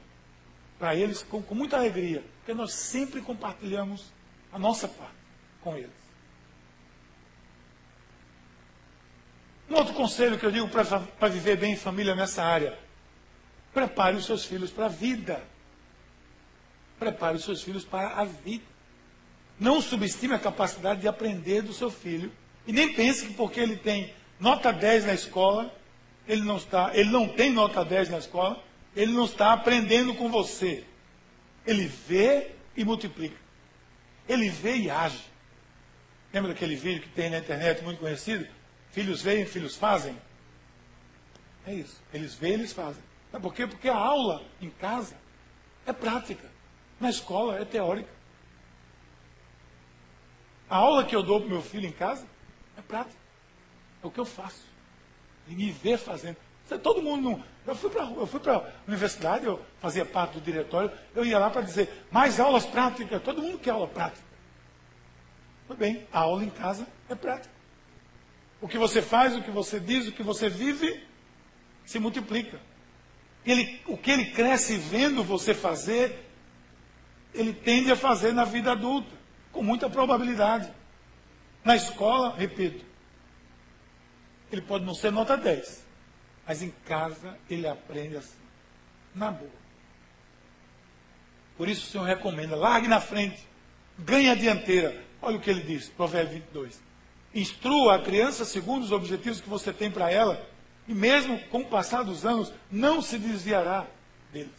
para 0.78 0.94
eles 0.94 1.22
com, 1.22 1.42
com 1.42 1.54
muita 1.54 1.76
alegria, 1.76 2.24
porque 2.38 2.54
nós 2.54 2.72
sempre 2.72 3.20
compartilhamos 3.20 4.06
a 4.50 4.58
nossa 4.58 4.88
parte 4.88 5.14
com 5.60 5.76
eles. 5.76 5.99
Um 9.70 9.76
outro 9.76 9.94
conselho 9.94 10.36
que 10.36 10.44
eu 10.44 10.50
digo 10.50 10.68
para 10.68 11.28
viver 11.28 11.56
bem 11.56 11.74
em 11.74 11.76
família 11.76 12.16
nessa 12.16 12.42
área: 12.42 12.76
prepare 13.72 14.16
os 14.16 14.26
seus 14.26 14.44
filhos 14.44 14.70
para 14.70 14.86
a 14.86 14.88
vida. 14.88 15.40
Prepare 16.98 17.36
os 17.36 17.44
seus 17.44 17.62
filhos 17.62 17.84
para 17.84 18.08
a 18.08 18.24
vida. 18.24 18.64
Não 19.58 19.80
subestime 19.80 20.34
a 20.34 20.38
capacidade 20.38 21.00
de 21.00 21.08
aprender 21.08 21.62
do 21.62 21.72
seu 21.72 21.90
filho. 21.90 22.32
E 22.66 22.72
nem 22.72 22.92
pense 22.92 23.26
que 23.26 23.34
porque 23.34 23.60
ele 23.60 23.76
tem 23.76 24.12
nota 24.38 24.72
10 24.72 25.06
na 25.06 25.14
escola, 25.14 25.72
ele 26.26 26.42
não 26.42 26.56
está, 26.56 26.90
ele 26.94 27.10
não 27.10 27.28
tem 27.28 27.52
nota 27.52 27.84
10 27.84 28.10
na 28.10 28.18
escola, 28.18 28.62
ele 28.96 29.12
não 29.12 29.24
está 29.24 29.52
aprendendo 29.52 30.14
com 30.14 30.28
você. 30.28 30.84
Ele 31.64 31.86
vê 31.86 32.50
e 32.76 32.84
multiplica. 32.84 33.36
Ele 34.28 34.48
vê 34.48 34.76
e 34.76 34.90
age. 34.90 35.24
Lembra 36.32 36.52
daquele 36.52 36.74
vídeo 36.74 37.02
que 37.02 37.08
tem 37.10 37.30
na 37.30 37.38
internet 37.38 37.82
muito 37.84 38.00
conhecido? 38.00 38.46
Filhos 38.90 39.22
veem, 39.22 39.46
filhos 39.46 39.76
fazem? 39.76 40.16
É 41.66 41.74
isso. 41.74 42.02
Eles 42.12 42.34
veem, 42.34 42.54
eles 42.54 42.72
fazem. 42.72 43.02
Sabe 43.30 43.42
por 43.42 43.54
quê? 43.54 43.66
Porque 43.66 43.88
a 43.88 43.96
aula 43.96 44.42
em 44.60 44.70
casa 44.70 45.16
é 45.86 45.92
prática. 45.92 46.48
Na 46.98 47.08
escola 47.08 47.58
é 47.58 47.64
teórica. 47.64 48.10
A 50.68 50.76
aula 50.76 51.04
que 51.04 51.14
eu 51.14 51.22
dou 51.22 51.40
para 51.40 51.48
meu 51.48 51.62
filho 51.62 51.86
em 51.86 51.92
casa 51.92 52.26
é 52.76 52.82
prática. 52.82 53.18
É 54.02 54.06
o 54.06 54.10
que 54.10 54.18
eu 54.18 54.24
faço. 54.24 54.64
E 55.48 55.54
me 55.54 55.70
ver 55.70 55.98
fazendo. 55.98 56.36
Todo 56.82 57.02
mundo 57.02 57.30
não. 57.30 57.44
Eu 57.66 57.74
fui 57.74 57.90
para 58.40 58.54
a 58.54 58.64
universidade, 58.86 59.44
eu 59.44 59.64
fazia 59.80 60.04
parte 60.04 60.34
do 60.34 60.40
diretório, 60.40 60.90
eu 61.14 61.24
ia 61.24 61.38
lá 61.38 61.50
para 61.50 61.62
dizer, 61.62 62.06
mais 62.10 62.38
aulas 62.38 62.64
práticas. 62.64 63.22
Todo 63.22 63.42
mundo 63.42 63.58
quer 63.58 63.70
aula 63.70 63.88
prática. 63.88 64.24
Tudo 65.66 65.76
bem, 65.76 66.06
a 66.12 66.20
aula 66.20 66.44
em 66.44 66.50
casa 66.50 66.86
é 67.08 67.14
prática. 67.14 67.59
O 68.60 68.68
que 68.68 68.78
você 68.78 69.00
faz, 69.00 69.34
o 69.34 69.42
que 69.42 69.50
você 69.50 69.80
diz, 69.80 70.06
o 70.06 70.12
que 70.12 70.22
você 70.22 70.48
vive, 70.48 71.02
se 71.84 71.98
multiplica. 71.98 72.60
Ele, 73.44 73.80
o 73.86 73.96
que 73.96 74.10
ele 74.10 74.26
cresce 74.32 74.76
vendo 74.76 75.24
você 75.24 75.54
fazer, 75.54 76.28
ele 77.32 77.54
tende 77.54 77.90
a 77.90 77.96
fazer 77.96 78.32
na 78.32 78.44
vida 78.44 78.72
adulta, 78.72 79.10
com 79.50 79.62
muita 79.62 79.88
probabilidade. 79.88 80.70
Na 81.64 81.74
escola, 81.74 82.34
repito, 82.36 82.84
ele 84.52 84.62
pode 84.62 84.84
não 84.84 84.94
ser 84.94 85.10
nota 85.10 85.36
10, 85.36 85.86
mas 86.46 86.62
em 86.62 86.70
casa 86.86 87.38
ele 87.48 87.66
aprende 87.66 88.16
assim, 88.16 88.38
na 89.14 89.30
boa. 89.30 89.60
Por 91.56 91.68
isso 91.68 91.86
o 91.86 91.90
Senhor 91.90 92.04
recomenda, 92.04 92.56
largue 92.56 92.88
na 92.88 93.00
frente, 93.00 93.46
ganhe 93.98 94.30
a 94.30 94.34
dianteira. 94.34 95.04
Olha 95.22 95.36
o 95.36 95.40
que 95.40 95.50
ele 95.50 95.62
diz, 95.62 95.88
Provérbio 95.88 96.34
22. 96.34 96.89
Instrua 97.34 97.96
a 97.96 98.02
criança 98.02 98.44
segundo 98.44 98.82
os 98.82 98.92
objetivos 98.92 99.40
que 99.40 99.48
você 99.48 99.72
tem 99.72 99.90
para 99.90 100.10
ela, 100.10 100.44
e 100.88 100.94
mesmo 100.94 101.38
com 101.50 101.60
o 101.60 101.66
passar 101.66 102.02
dos 102.02 102.26
anos, 102.26 102.52
não 102.70 103.00
se 103.00 103.18
desviará 103.18 103.86
deles. 104.32 104.50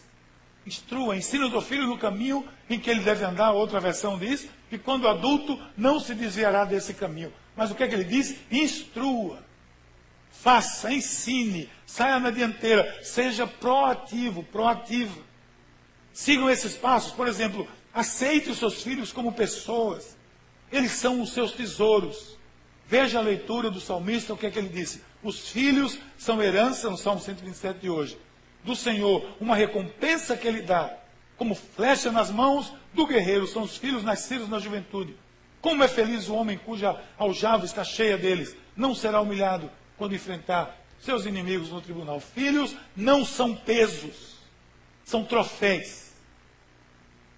Instrua, 0.65 1.17
ensina 1.17 1.47
o 1.47 1.49
seu 1.49 1.61
filho 1.61 1.87
no 1.87 1.97
caminho 1.97 2.47
em 2.69 2.79
que 2.79 2.89
ele 2.89 3.01
deve 3.01 3.25
andar, 3.25 3.51
outra 3.51 3.79
versão 3.79 4.17
diz, 4.17 4.47
e 4.71 4.77
quando 4.77 5.07
adulto 5.07 5.59
não 5.75 5.99
se 5.99 6.13
desviará 6.13 6.63
desse 6.63 6.93
caminho. 6.93 7.33
Mas 7.55 7.71
o 7.71 7.75
que 7.75 7.83
é 7.83 7.87
que 7.87 7.95
ele 7.95 8.03
diz? 8.03 8.35
Instrua. 8.49 9.43
Faça, 10.29 10.93
ensine, 10.93 11.69
saia 11.85 12.19
na 12.19 12.31
dianteira, 12.31 12.99
seja 13.03 13.45
proativo, 13.45 14.43
proativa. 14.43 15.19
Sigam 16.13 16.49
esses 16.49 16.75
passos, 16.75 17.11
por 17.11 17.27
exemplo, 17.27 17.67
aceite 17.93 18.49
os 18.49 18.57
seus 18.57 18.81
filhos 18.81 19.11
como 19.11 19.33
pessoas. 19.33 20.17
Eles 20.71 20.93
são 20.93 21.21
os 21.21 21.33
seus 21.33 21.51
tesouros. 21.51 22.37
Veja 22.91 23.19
a 23.19 23.21
leitura 23.21 23.71
do 23.71 23.79
salmista, 23.79 24.33
o 24.33 24.37
que 24.37 24.45
é 24.45 24.51
que 24.51 24.59
ele 24.59 24.67
disse? 24.67 25.01
Os 25.23 25.47
filhos 25.47 25.97
são 26.17 26.43
herança, 26.43 26.89
no 26.89 26.97
Salmo 26.97 27.21
127 27.21 27.79
de 27.79 27.89
hoje, 27.89 28.17
do 28.65 28.75
Senhor, 28.75 29.25
uma 29.39 29.55
recompensa 29.55 30.35
que 30.35 30.45
ele 30.45 30.61
dá, 30.61 30.93
como 31.37 31.55
flecha 31.55 32.11
nas 32.11 32.29
mãos 32.29 32.73
do 32.93 33.07
guerreiro, 33.07 33.47
são 33.47 33.61
os 33.61 33.77
filhos 33.77 34.03
nascidos 34.03 34.49
na 34.49 34.59
juventude. 34.59 35.15
Como 35.61 35.81
é 35.81 35.87
feliz 35.87 36.27
o 36.27 36.35
homem 36.35 36.57
cuja 36.57 37.01
aljava 37.17 37.63
está 37.63 37.81
cheia 37.81 38.17
deles, 38.17 38.57
não 38.75 38.93
será 38.93 39.21
humilhado, 39.21 39.71
quando 39.97 40.13
enfrentar 40.13 40.77
seus 40.99 41.25
inimigos 41.25 41.69
no 41.69 41.79
tribunal. 41.79 42.19
Filhos 42.19 42.75
não 42.93 43.23
são 43.23 43.55
pesos, 43.55 44.35
são 45.05 45.23
troféus. 45.23 46.11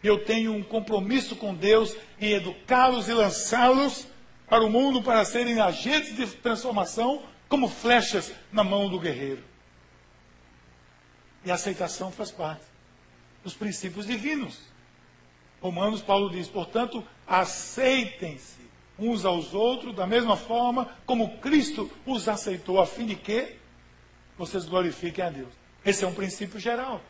Eu 0.04 0.26
tenho 0.26 0.52
um 0.52 0.64
compromisso 0.64 1.36
com 1.36 1.54
Deus 1.54 1.96
em 2.20 2.32
educá-los 2.32 3.08
e 3.08 3.14
lançá-los 3.14 4.08
para 4.48 4.64
o 4.64 4.70
mundo 4.70 5.02
para 5.02 5.24
serem 5.26 5.60
agentes 5.60 6.16
de 6.16 6.28
transformação 6.28 7.24
como 7.48 7.68
flechas 7.68 8.32
na 8.52 8.64
mão 8.64 8.90
do 8.90 9.00
guerreiro. 9.00 9.44
E 11.46 11.52
a 11.52 11.56
aceitação 11.56 12.12
faz 12.12 12.32
parte 12.32 12.66
dos 13.44 13.54
princípios 13.54 14.06
divinos. 14.06 14.60
Romanos, 15.62 16.02
Paulo 16.02 16.30
diz, 16.30 16.48
portanto, 16.48 17.04
aceitem-se 17.28 18.64
uns 18.98 19.26
aos 19.26 19.54
outros, 19.54 19.96
da 19.96 20.06
mesma 20.06 20.38
forma 20.38 20.90
como 21.06 21.38
Cristo 21.38 21.90
os 22.06 22.28
aceitou, 22.28 22.80
a 22.80 22.86
fim 22.86 23.06
de 23.06 23.16
que 23.16 23.56
vocês 24.38 24.66
glorifiquem 24.66 25.24
a 25.24 25.30
Deus. 25.30 25.50
Esse 25.86 26.04
é 26.04 26.08
um 26.08 26.14
princípio 26.14 26.60
geral. 26.60 27.02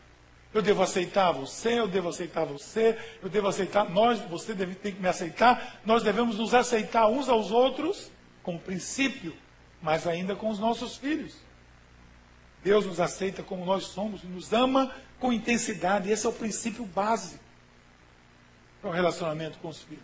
Eu 0.53 0.61
devo 0.61 0.83
aceitar 0.83 1.31
você, 1.31 1.79
eu 1.79 1.87
devo 1.87 2.09
aceitar 2.09 2.45
você, 2.45 2.97
eu 3.21 3.29
devo 3.29 3.47
aceitar 3.47 3.89
nós, 3.89 4.19
você 4.21 4.53
deve, 4.53 4.75
tem 4.75 4.93
que 4.93 5.01
me 5.01 5.07
aceitar, 5.07 5.79
nós 5.83 6.03
devemos 6.03 6.37
nos 6.37 6.53
aceitar 6.53 7.07
uns 7.07 7.27
aos 7.27 7.49
outros 7.49 8.11
como 8.43 8.59
princípio, 8.59 9.35
mas 9.81 10.05
ainda 10.05 10.35
com 10.35 10.49
os 10.49 10.59
nossos 10.59 10.95
filhos. 10.95 11.35
Deus 12.63 12.85
nos 12.85 12.99
aceita 12.99 13.41
como 13.41 13.65
nós 13.65 13.85
somos, 13.85 14.23
nos 14.23 14.53
ama 14.53 14.93
com 15.19 15.33
intensidade, 15.33 16.11
esse 16.11 16.25
é 16.25 16.29
o 16.29 16.33
princípio 16.33 16.85
básico 16.85 17.43
para 18.79 18.89
o 18.89 18.93
relacionamento 18.93 19.57
com 19.59 19.69
os 19.69 19.81
filhos. 19.81 20.03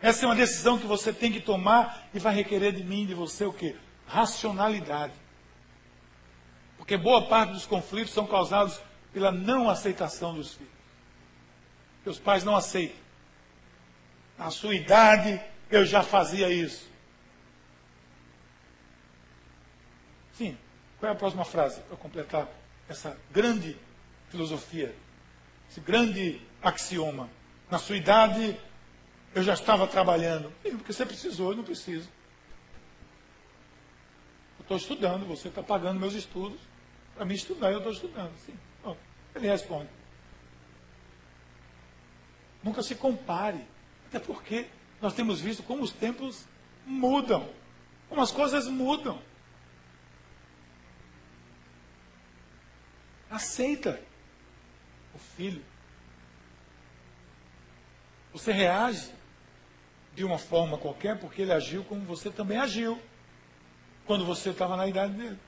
Essa 0.00 0.24
é 0.24 0.28
uma 0.28 0.34
decisão 0.34 0.78
que 0.78 0.86
você 0.86 1.12
tem 1.12 1.32
que 1.32 1.40
tomar 1.40 2.08
e 2.12 2.18
vai 2.18 2.34
requerer 2.34 2.72
de 2.72 2.82
mim, 2.82 3.06
de 3.06 3.14
você, 3.14 3.44
o 3.44 3.52
quê? 3.52 3.76
Racionalidade. 4.06 5.14
Porque 6.76 6.96
boa 6.96 7.26
parte 7.26 7.52
dos 7.52 7.66
conflitos 7.66 8.12
são 8.12 8.26
causados 8.26 8.80
pela 9.16 9.32
não 9.32 9.70
aceitação 9.70 10.34
dos 10.34 10.52
filhos. 10.52 10.74
Os 12.04 12.18
pais 12.18 12.44
não 12.44 12.54
aceitam. 12.54 12.98
Na 14.36 14.50
sua 14.50 14.74
idade, 14.74 15.40
eu 15.70 15.86
já 15.86 16.02
fazia 16.02 16.52
isso. 16.52 16.86
Sim. 20.34 20.58
Qual 21.00 21.08
é 21.08 21.14
a 21.14 21.16
próxima 21.16 21.46
frase 21.46 21.80
para 21.80 21.96
completar 21.96 22.46
essa 22.90 23.16
grande 23.30 23.78
filosofia, 24.28 24.94
esse 25.70 25.80
grande 25.80 26.38
axioma? 26.60 27.30
Na 27.70 27.78
sua 27.78 27.96
idade, 27.96 28.54
eu 29.34 29.42
já 29.42 29.54
estava 29.54 29.86
trabalhando. 29.86 30.52
Porque 30.60 30.92
você 30.92 31.06
precisou, 31.06 31.52
eu 31.52 31.56
não 31.56 31.64
preciso. 31.64 32.10
Eu 34.58 34.62
estou 34.62 34.76
estudando, 34.76 35.24
você 35.24 35.48
está 35.48 35.62
pagando 35.62 35.98
meus 35.98 36.12
estudos. 36.12 36.60
Para 37.14 37.24
mim 37.24 37.32
estudar, 37.32 37.72
eu 37.72 37.78
estou 37.78 37.92
estudando. 37.94 38.36
Sim. 38.44 38.65
Ele 39.36 39.48
responde. 39.48 39.90
Nunca 42.62 42.82
se 42.82 42.94
compare. 42.94 43.60
Até 44.08 44.18
porque 44.18 44.66
nós 45.00 45.14
temos 45.14 45.40
visto 45.40 45.62
como 45.62 45.82
os 45.82 45.92
tempos 45.92 46.44
mudam. 46.86 47.48
como 48.08 48.20
as 48.22 48.30
coisas 48.30 48.66
mudam. 48.66 49.20
Aceita 53.30 54.00
o 55.14 55.18
filho. 55.18 55.62
Você 58.32 58.52
reage 58.52 59.12
de 60.14 60.24
uma 60.24 60.38
forma 60.38 60.78
qualquer 60.78 61.18
porque 61.18 61.42
ele 61.42 61.52
agiu 61.52 61.84
como 61.84 62.02
você 62.02 62.30
também 62.30 62.58
agiu 62.58 63.00
quando 64.06 64.24
você 64.24 64.50
estava 64.50 64.76
na 64.76 64.86
idade 64.86 65.14
dele. 65.14 65.38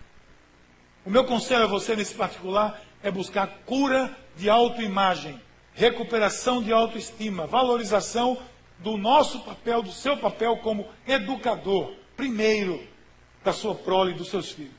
O 1.04 1.10
meu 1.10 1.24
conselho 1.24 1.62
a 1.62 1.66
você 1.66 1.94
nesse 1.94 2.14
particular 2.14 2.82
é 3.02 3.10
buscar 3.10 3.46
cura 3.64 4.16
de 4.36 4.48
autoimagem, 4.48 5.40
recuperação 5.74 6.62
de 6.62 6.72
autoestima, 6.72 7.46
valorização 7.46 8.38
do 8.78 8.96
nosso 8.96 9.40
papel, 9.40 9.82
do 9.82 9.92
seu 9.92 10.16
papel 10.16 10.58
como 10.58 10.86
educador, 11.06 11.92
primeiro 12.16 12.86
da 13.44 13.52
sua 13.52 13.74
prole 13.74 14.12
e 14.12 14.16
dos 14.16 14.28
seus 14.28 14.50
filhos. 14.52 14.72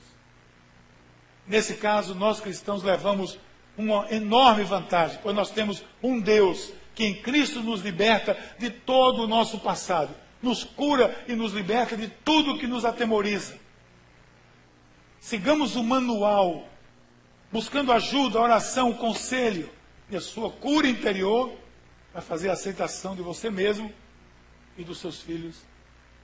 Nesse 1.48 1.76
caso, 1.76 2.14
nós 2.14 2.40
cristãos 2.40 2.84
levamos 2.84 3.40
uma 3.78 4.06
enorme 4.12 4.64
vantagem, 4.64 5.20
pois 5.24 5.36
nós 5.36 5.50
temos 5.50 5.84
um 6.04 6.20
Deus 6.20 6.72
que 6.94 7.06
em 7.06 7.16
Cristo 7.16 7.62
nos 7.62 7.82
liberta 7.82 8.38
de 8.60 8.70
todo 8.70 9.24
o 9.24 9.28
nosso 9.28 9.58
passado, 9.60 10.14
nos 10.42 10.64
cura 10.64 11.18
e 11.28 11.34
nos 11.34 11.54
liberta 11.54 11.96
de 11.96 12.10
tudo 12.24 12.58
que 12.60 12.68
nos 12.68 12.86
atemoriza. 12.86 13.58
Sigamos 15.20 15.76
o 15.76 15.84
manual, 15.84 16.69
buscando 17.52 17.92
ajuda, 17.92 18.40
oração, 18.40 18.94
conselho 18.94 19.70
e 20.10 20.16
a 20.16 20.22
sua 20.22 20.52
cura 20.52 20.88
interior 20.88 21.56
para 22.12 22.22
fazer 22.22 22.50
a 22.50 22.54
aceitação 22.54 23.16
de 23.16 23.22
você 23.22 23.50
mesmo 23.50 23.94
e 24.78 24.84
dos 24.84 25.00
seus 25.00 25.22
filhos 25.22 25.58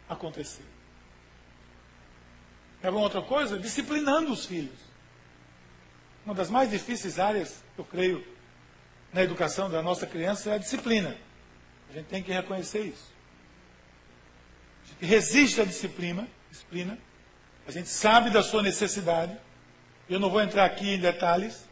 acontecer. 0.07 0.65
Quer 2.81 2.89
uma 2.89 3.01
outra 3.01 3.21
coisa? 3.21 3.57
Disciplinando 3.57 4.31
os 4.31 4.45
filhos. 4.45 4.77
Uma 6.25 6.35
das 6.35 6.49
mais 6.49 6.69
difíceis 6.69 7.19
áreas, 7.19 7.63
eu 7.77 7.83
creio, 7.83 8.25
na 9.13 9.23
educação 9.23 9.69
da 9.69 9.81
nossa 9.81 10.05
criança 10.05 10.51
é 10.51 10.53
a 10.55 10.57
disciplina. 10.57 11.15
A 11.89 11.93
gente 11.93 12.07
tem 12.07 12.21
que 12.21 12.31
reconhecer 12.31 12.81
isso. 12.81 13.13
A 14.83 14.87
gente 14.87 15.05
resiste 15.05 15.61
à 15.61 15.65
disciplina, 15.65 16.27
disciplina 16.49 16.97
a 17.67 17.71
gente 17.71 17.89
sabe 17.89 18.29
da 18.29 18.43
sua 18.43 18.61
necessidade. 18.61 19.35
Eu 20.07 20.19
não 20.19 20.29
vou 20.29 20.41
entrar 20.41 20.65
aqui 20.65 20.89
em 20.89 20.99
detalhes 20.99 21.67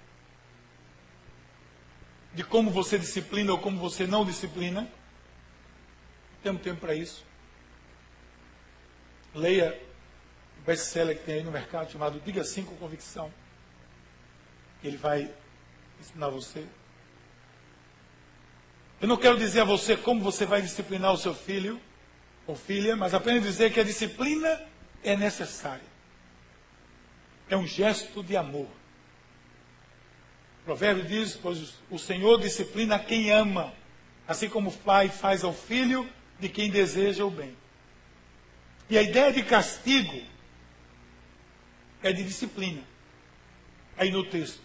de 2.33 2.43
como 2.43 2.71
você 2.71 2.97
disciplina 2.97 3.51
ou 3.51 3.59
como 3.59 3.79
você 3.79 4.07
não 4.07 4.25
disciplina. 4.25 4.87
Temos 6.41 6.61
tempo 6.61 6.81
para 6.81 6.95
isso. 6.95 7.23
Leia 9.35 9.79
o 10.59 10.65
best-seller 10.65 11.17
que 11.17 11.23
tem 11.23 11.35
aí 11.35 11.43
no 11.43 11.51
mercado 11.51 11.91
chamado 11.91 12.19
Diga 12.19 12.43
Sim 12.43 12.63
com 12.63 12.75
Convicção. 12.75 13.31
Ele 14.83 14.97
vai 14.97 15.29
ensinar 15.99 16.29
você. 16.29 16.65
Eu 18.99 19.07
não 19.07 19.17
quero 19.17 19.37
dizer 19.37 19.61
a 19.61 19.65
você 19.65 19.95
como 19.95 20.21
você 20.21 20.45
vai 20.45 20.61
disciplinar 20.61 21.13
o 21.13 21.17
seu 21.17 21.35
filho 21.35 21.79
ou 22.47 22.55
filha, 22.55 22.95
mas 22.95 23.13
apenas 23.13 23.43
dizer 23.43 23.71
que 23.71 23.79
a 23.79 23.83
disciplina 23.83 24.61
é 25.03 25.15
necessária. 25.15 25.92
É 27.49 27.57
um 27.57 27.67
gesto 27.67 28.23
de 28.23 28.35
amor. 28.37 28.67
O 30.61 30.65
provérbio 30.65 31.05
diz: 31.05 31.35
Pois 31.35 31.75
o 31.89 31.99
Senhor 31.99 32.39
disciplina 32.39 32.97
quem 32.97 33.31
ama, 33.31 33.73
assim 34.27 34.49
como 34.49 34.69
o 34.69 34.77
pai 34.77 35.09
faz 35.09 35.43
ao 35.43 35.53
filho 35.53 36.09
de 36.39 36.49
quem 36.49 36.69
deseja 36.69 37.25
o 37.25 37.31
bem. 37.31 37.55
E 38.89 38.97
a 38.97 39.01
ideia 39.01 39.31
de 39.31 39.43
castigo 39.43 40.21
é 42.01 42.11
de 42.11 42.23
disciplina. 42.23 42.81
Aí 43.97 44.11
no 44.11 44.23
texto. 44.23 44.61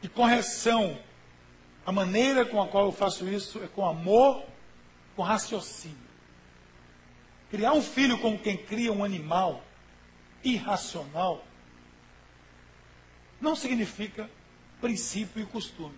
De 0.00 0.08
correção. 0.08 0.98
A 1.84 1.92
maneira 1.92 2.44
com 2.44 2.60
a 2.60 2.68
qual 2.68 2.86
eu 2.86 2.92
faço 2.92 3.28
isso 3.28 3.62
é 3.62 3.66
com 3.66 3.86
amor, 3.86 4.44
com 5.16 5.22
raciocínio. 5.22 5.96
Criar 7.50 7.72
um 7.72 7.82
filho 7.82 8.18
como 8.18 8.38
quem 8.38 8.56
cria 8.56 8.92
um 8.92 9.02
animal 9.02 9.64
irracional 10.44 11.44
não 13.40 13.54
significa 13.54 14.28
princípio 14.80 15.42
e 15.42 15.46
costume. 15.46 15.94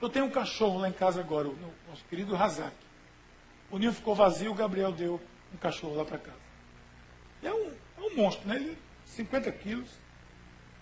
Eu 0.00 0.08
tenho 0.08 0.24
um 0.26 0.30
cachorro 0.30 0.78
lá 0.78 0.88
em 0.88 0.92
casa 0.92 1.20
agora, 1.20 1.48
o 1.48 1.74
nosso 1.88 2.04
querido 2.08 2.34
Razak. 2.34 2.74
O 3.70 3.78
ninho 3.78 3.92
ficou 3.92 4.14
vazio, 4.14 4.50
o 4.50 4.54
Gabriel 4.54 4.92
deu 4.92 5.20
um 5.52 5.56
cachorro 5.56 5.94
lá 5.94 6.04
para 6.04 6.18
casa. 6.18 6.38
É 7.42 7.52
um, 7.52 7.72
é 7.98 8.00
um 8.00 8.16
monstro, 8.16 8.48
né? 8.48 8.56
Ele, 8.56 8.78
50 9.06 9.52
quilos. 9.52 9.90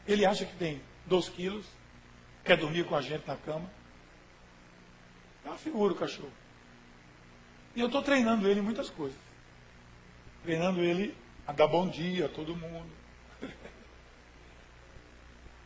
Ele 0.07 0.25
acha 0.25 0.45
que 0.45 0.57
tem 0.57 0.81
2 1.07 1.29
quilos. 1.29 1.67
Quer 2.45 2.57
dormir 2.57 2.85
com 2.85 2.97
a 2.97 3.03
gente 3.03 3.27
na 3.27 3.37
cama. 3.37 3.69
É 5.45 5.49
uma 5.49 5.59
figura 5.59 5.93
o 5.93 5.97
cachorro. 5.97 6.33
E 7.77 7.81
eu 7.81 7.87
estou 7.87 8.03
treinando 8.03 8.49
ele 8.49 8.61
em 8.61 8.63
muitas 8.63 8.89
coisas. 8.89 9.19
Treinando 10.43 10.81
ele 10.81 11.15
a 11.47 11.53
dar 11.53 11.67
bom 11.67 11.89
dia 11.89 12.27
a 12.27 12.29
todo 12.29 12.57
mundo. 12.57 12.91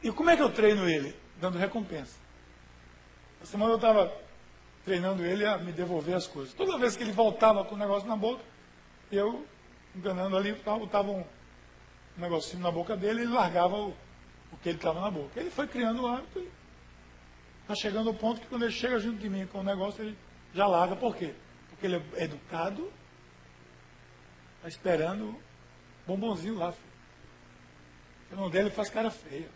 E 0.03 0.11
como 0.13 0.31
é 0.31 0.37
que 0.37 0.43
eu 0.43 0.51
treino 0.51 0.89
ele? 0.89 1.15
Dando 1.41 1.59
recompensa. 1.59 2.19
A 3.43 3.47
semana 3.47 3.73
eu 3.73 3.77
estava 3.77 4.13
treinando 4.85 5.25
ele 5.25 5.45
a 5.45 5.59
me 5.59 5.73
devolver 5.73 6.15
as 6.15 6.27
coisas. 6.27 6.55
Toda 6.55 6.79
vez 6.79 6.97
que 6.97 7.03
ele 7.03 7.13
voltava 7.13 7.65
com 7.65 7.75
o 7.75 7.79
negócio 7.79 8.09
na 8.09 8.17
boca, 8.17 8.43
eu, 9.11 9.47
enganando 9.95 10.37
ali, 10.37 10.53
botava 10.53 11.11
um, 11.11 11.21
um 11.21 12.21
negocinho 12.21 12.63
na 12.63 12.71
boca 12.71 12.97
dele 12.97 13.23
ele 13.23 13.33
largava 13.33 13.77
o, 13.77 13.91
o 14.53 14.57
que 14.63 14.69
ele 14.69 14.79
estava 14.79 15.01
na 15.01 15.11
boca. 15.11 15.39
Ele 15.39 15.51
foi 15.51 15.67
criando 15.67 16.03
o 16.03 16.07
hábito 16.07 16.43
está 17.73 17.75
chegando 17.75 18.09
ao 18.09 18.15
ponto 18.15 18.41
que 18.41 18.47
quando 18.47 18.65
ele 18.65 18.73
chega 18.73 18.99
junto 18.99 19.19
de 19.19 19.29
mim 19.29 19.47
com 19.47 19.61
o 19.61 19.65
negócio, 19.65 20.03
ele 20.03 20.17
já 20.53 20.67
larga. 20.67 20.95
Por 20.95 21.17
quê? 21.17 21.35
Porque 21.71 21.87
ele 21.87 21.97
é 22.15 22.25
educado, 22.25 22.93
está 24.57 24.69
esperando 24.69 25.41
bombonzinho 26.07 26.57
lá. 26.57 26.73
Filho. 26.73 26.93
O 28.31 28.35
irmão 28.35 28.51
dele 28.51 28.71
faz 28.71 28.91
cara 28.91 29.11
feia. 29.11 29.49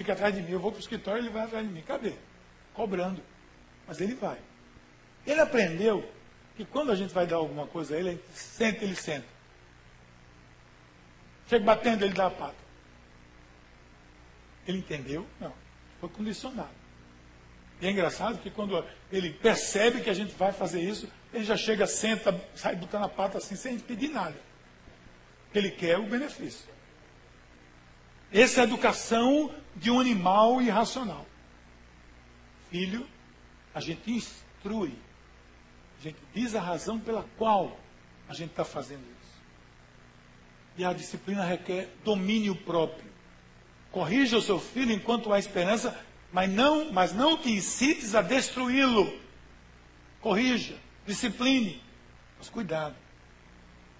Fica 0.00 0.14
atrás 0.14 0.34
de 0.34 0.40
mim, 0.40 0.52
eu 0.52 0.58
vou 0.58 0.72
para 0.72 0.78
o 0.78 0.80
escritório 0.80 1.20
ele 1.20 1.28
vai 1.28 1.42
atrás 1.42 1.62
de 1.66 1.70
mim. 1.70 1.82
Cadê? 1.82 2.14
Cobrando. 2.72 3.22
Mas 3.86 4.00
ele 4.00 4.14
vai. 4.14 4.38
Ele 5.26 5.38
aprendeu 5.38 6.10
que 6.56 6.64
quando 6.64 6.90
a 6.90 6.94
gente 6.94 7.12
vai 7.12 7.26
dar 7.26 7.36
alguma 7.36 7.66
coisa 7.66 7.94
a 7.94 7.98
ele, 7.98 8.08
ele 8.08 8.22
senta, 8.32 8.82
ele 8.82 8.96
senta. 8.96 9.26
Chega 11.46 11.62
batendo, 11.66 12.02
ele 12.02 12.14
dá 12.14 12.28
a 12.28 12.30
pata. 12.30 12.56
Ele 14.66 14.78
entendeu? 14.78 15.26
Não. 15.38 15.52
Foi 16.00 16.08
condicionado. 16.08 16.70
E 17.78 17.86
é 17.86 17.90
engraçado 17.90 18.38
que 18.38 18.48
quando 18.48 18.82
ele 19.12 19.34
percebe 19.34 20.00
que 20.00 20.08
a 20.08 20.14
gente 20.14 20.34
vai 20.34 20.50
fazer 20.50 20.80
isso, 20.80 21.10
ele 21.30 21.44
já 21.44 21.58
chega, 21.58 21.86
senta, 21.86 22.42
sai 22.54 22.74
botando 22.74 23.04
a 23.04 23.08
pata 23.10 23.36
assim, 23.36 23.54
sem 23.54 23.78
pedir 23.78 24.08
nada. 24.08 24.36
Ele 25.54 25.70
quer 25.70 25.98
o 25.98 26.04
benefício. 26.04 26.70
Essa 28.32 28.60
é 28.60 28.62
a 28.62 28.66
educação 28.66 29.52
de 29.74 29.90
um 29.90 29.98
animal 29.98 30.62
irracional. 30.62 31.26
Filho, 32.70 33.06
a 33.74 33.80
gente 33.80 34.10
instrui, 34.10 34.94
a 35.98 36.02
gente 36.02 36.18
diz 36.34 36.54
a 36.54 36.60
razão 36.60 36.98
pela 36.98 37.24
qual 37.36 37.78
a 38.28 38.34
gente 38.34 38.50
está 38.50 38.64
fazendo 38.64 39.02
isso. 39.02 39.40
E 40.78 40.84
a 40.84 40.92
disciplina 40.92 41.44
requer 41.44 41.88
domínio 42.04 42.54
próprio. 42.54 43.10
Corrija 43.90 44.38
o 44.38 44.42
seu 44.42 44.60
filho 44.60 44.92
enquanto 44.92 45.32
há 45.32 45.38
esperança, 45.38 45.98
mas 46.32 46.48
não, 46.48 46.92
mas 46.92 47.12
não 47.12 47.36
te 47.36 47.50
incites 47.50 48.14
a 48.14 48.22
destruí-lo. 48.22 49.12
Corrija, 50.20 50.76
discipline, 51.04 51.82
mas 52.38 52.48
cuidado. 52.48 52.94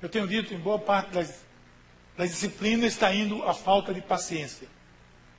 Eu 0.01 0.09
tenho 0.09 0.29
dito, 0.29 0.55
em 0.55 0.59
boa 0.59 0.79
parte 0.79 1.11
das, 1.11 1.45
das 2.21 2.33
disciplinas 2.33 2.93
está 2.93 3.15
indo 3.15 3.43
a 3.45 3.55
falta 3.55 3.95
de 3.95 4.03
paciência. 4.03 4.69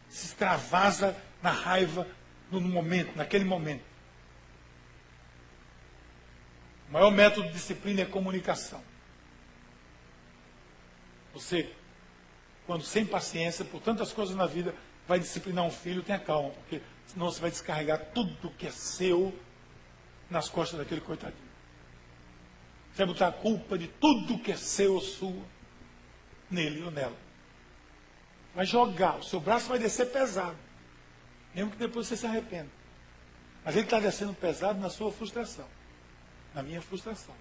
Se 0.10 0.26
extravasa 0.26 1.16
na 1.40 1.52
raiva 1.52 2.08
no 2.50 2.60
momento, 2.60 3.16
naquele 3.16 3.46
momento. 3.46 3.84
O 6.90 6.94
maior 6.94 7.12
método 7.12 7.46
de 7.50 7.54
disciplina 7.54 8.02
é 8.02 8.06
comunicação. 8.06 8.82
Você, 11.36 11.72
quando 12.66 12.84
sem 12.84 13.06
paciência 13.06 13.64
por 13.64 13.80
tantas 13.80 14.12
coisas 14.12 14.36
na 14.36 14.48
vida, 14.48 14.74
vai 15.08 15.20
disciplinar 15.20 15.64
um 15.64 15.72
filho, 15.72 16.02
tenha 16.02 16.18
calma, 16.18 16.50
porque 16.50 16.82
senão 17.06 17.30
você 17.30 17.40
vai 17.40 17.52
descarregar 17.52 18.08
tudo 18.12 18.50
que 18.58 18.66
é 18.66 18.72
seu 18.72 19.40
nas 20.32 20.50
costas 20.50 20.80
daquele 20.80 21.02
coitadinho. 21.02 21.52
Você 22.92 23.06
vai 23.06 23.06
botar 23.06 23.28
a 23.28 23.32
culpa 23.32 23.78
de 23.78 23.88
tudo 23.88 24.40
que 24.40 24.52
é 24.52 24.58
seu 24.58 24.96
ou 24.96 25.02
sua 25.02 25.61
nele 26.52 26.84
ou 26.84 26.92
nela. 26.92 27.18
Vai 28.54 28.66
jogar, 28.66 29.18
o 29.18 29.24
seu 29.24 29.40
braço 29.40 29.70
vai 29.70 29.80
descer 29.80 30.12
pesado. 30.12 30.58
Mesmo 31.56 31.72
que 31.72 31.78
depois 31.78 32.08
você 32.08 32.18
se 32.18 32.26
arrependa. 32.26 32.70
Mas 33.64 33.76
ele 33.76 33.86
está 33.86 34.00
descendo 34.00 34.34
pesado 34.34 34.80
na 34.80 34.90
sua 34.90 35.12
frustração. 35.12 35.68
Na 36.54 36.62
minha 36.62 36.82
frustração. 36.82 37.36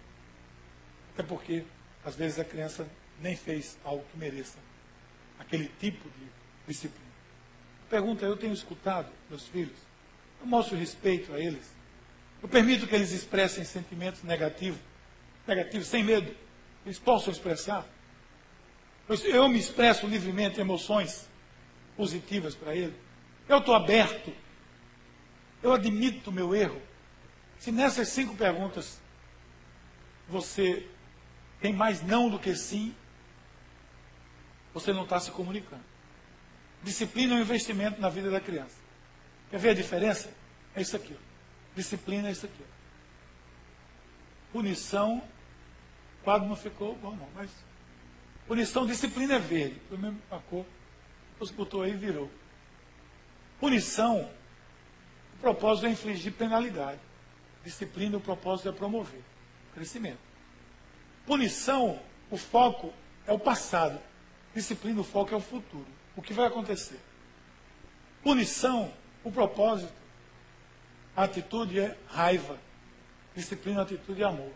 Até 1.13 1.23
porque 1.23 1.65
às 2.05 2.15
vezes 2.15 2.39
a 2.39 2.45
criança 2.45 2.89
nem 3.21 3.37
fez 3.37 3.77
algo 3.85 4.05
que 4.11 4.19
mereça 4.19 4.59
aquele 5.39 5.71
tipo 5.81 6.09
de 6.11 6.27
disciplina. 6.67 7.11
Pergunta, 7.89 8.25
eu 8.25 8.37
tenho 8.37 8.53
escutado 8.53 9.11
meus 9.29 9.47
filhos, 9.47 9.77
eu 10.41 10.47
mostro 10.47 10.77
respeito 10.77 11.33
a 11.35 11.41
eles, 11.41 11.73
eu 12.43 12.49
permito 12.49 12.87
que 12.87 12.95
eles 12.95 13.11
expressem 13.11 13.65
sentimentos 13.65 14.23
negativos, 14.23 14.79
negativos, 15.47 15.89
sem 15.89 16.05
medo, 16.05 16.35
eles 16.85 16.99
possam 16.99 17.33
expressar. 17.33 17.85
Eu 19.25 19.49
me 19.49 19.59
expresso 19.59 20.07
livremente 20.07 20.61
emoções 20.61 21.29
positivas 21.97 22.55
para 22.55 22.77
ele. 22.77 22.95
Eu 23.49 23.59
estou 23.59 23.75
aberto. 23.75 24.33
Eu 25.61 25.73
admito 25.73 26.31
o 26.31 26.33
meu 26.33 26.55
erro. 26.55 26.81
Se 27.59 27.73
nessas 27.73 28.09
cinco 28.09 28.37
perguntas 28.37 29.01
você 30.29 30.87
tem 31.61 31.73
mais 31.73 32.03
não 32.03 32.31
do 32.31 32.39
que 32.39 32.55
sim, 32.55 32.95
você 34.73 34.93
não 34.93 35.03
está 35.03 35.19
se 35.19 35.33
comunicando. 35.33 35.83
Disciplina 36.83 37.35
é 37.35 37.39
um 37.39 37.43
investimento 37.43 38.01
na 38.01 38.09
vida 38.09 38.31
da 38.31 38.41
criança. 38.41 38.77
Quer 39.51 39.59
ver 39.59 39.71
a 39.71 39.75
diferença? 39.75 40.33
É 40.75 40.81
isso 40.81 40.95
aqui. 40.95 41.17
Disciplina 41.75 42.29
é 42.29 42.33
isso 42.33 42.47
aqui. 42.47 42.65
Punição, 44.53 45.19
o 46.21 46.25
quadro 46.25 46.49
não 46.49 46.57
ficou 46.57 46.95
bom 46.97 47.15
não, 47.17 47.29
mas 47.35 47.51
punição, 48.51 48.85
disciplina 48.85 49.35
é 49.35 49.39
verde. 49.39 49.81
Foi 49.89 49.97
mesmo 49.97 50.21
a 50.29 50.37
cor. 50.41 50.67
Você 51.39 51.53
botou 51.53 51.83
aí 51.83 51.93
e 51.93 51.97
virou. 51.97 52.29
Punição, 53.61 54.29
o 55.35 55.37
propósito 55.41 55.87
é 55.87 55.91
infligir 55.91 56.33
penalidade. 56.33 56.99
Disciplina, 57.63 58.17
o 58.17 58.21
propósito 58.21 58.69
é 58.69 58.73
promover 58.73 59.23
crescimento. 59.73 60.19
Punição, 61.25 62.01
o 62.29 62.37
foco 62.37 62.93
é 63.25 63.33
o 63.33 63.39
passado. 63.39 64.01
Disciplina, 64.53 65.01
o 65.01 65.05
foco 65.05 65.33
é 65.33 65.37
o 65.37 65.41
futuro. 65.41 65.87
O 66.17 66.21
que 66.21 66.35
vai 66.35 66.49
acontecer? 66.49 66.99
Punição, 68.21 68.93
o 69.23 69.31
propósito, 69.31 69.93
a 71.17 71.23
atitude 71.23 71.79
é 71.79 71.97
raiva. 72.09 72.59
Disciplina, 73.33 73.83
atitude 73.83 74.23
é 74.23 74.27
amor. 74.27 74.51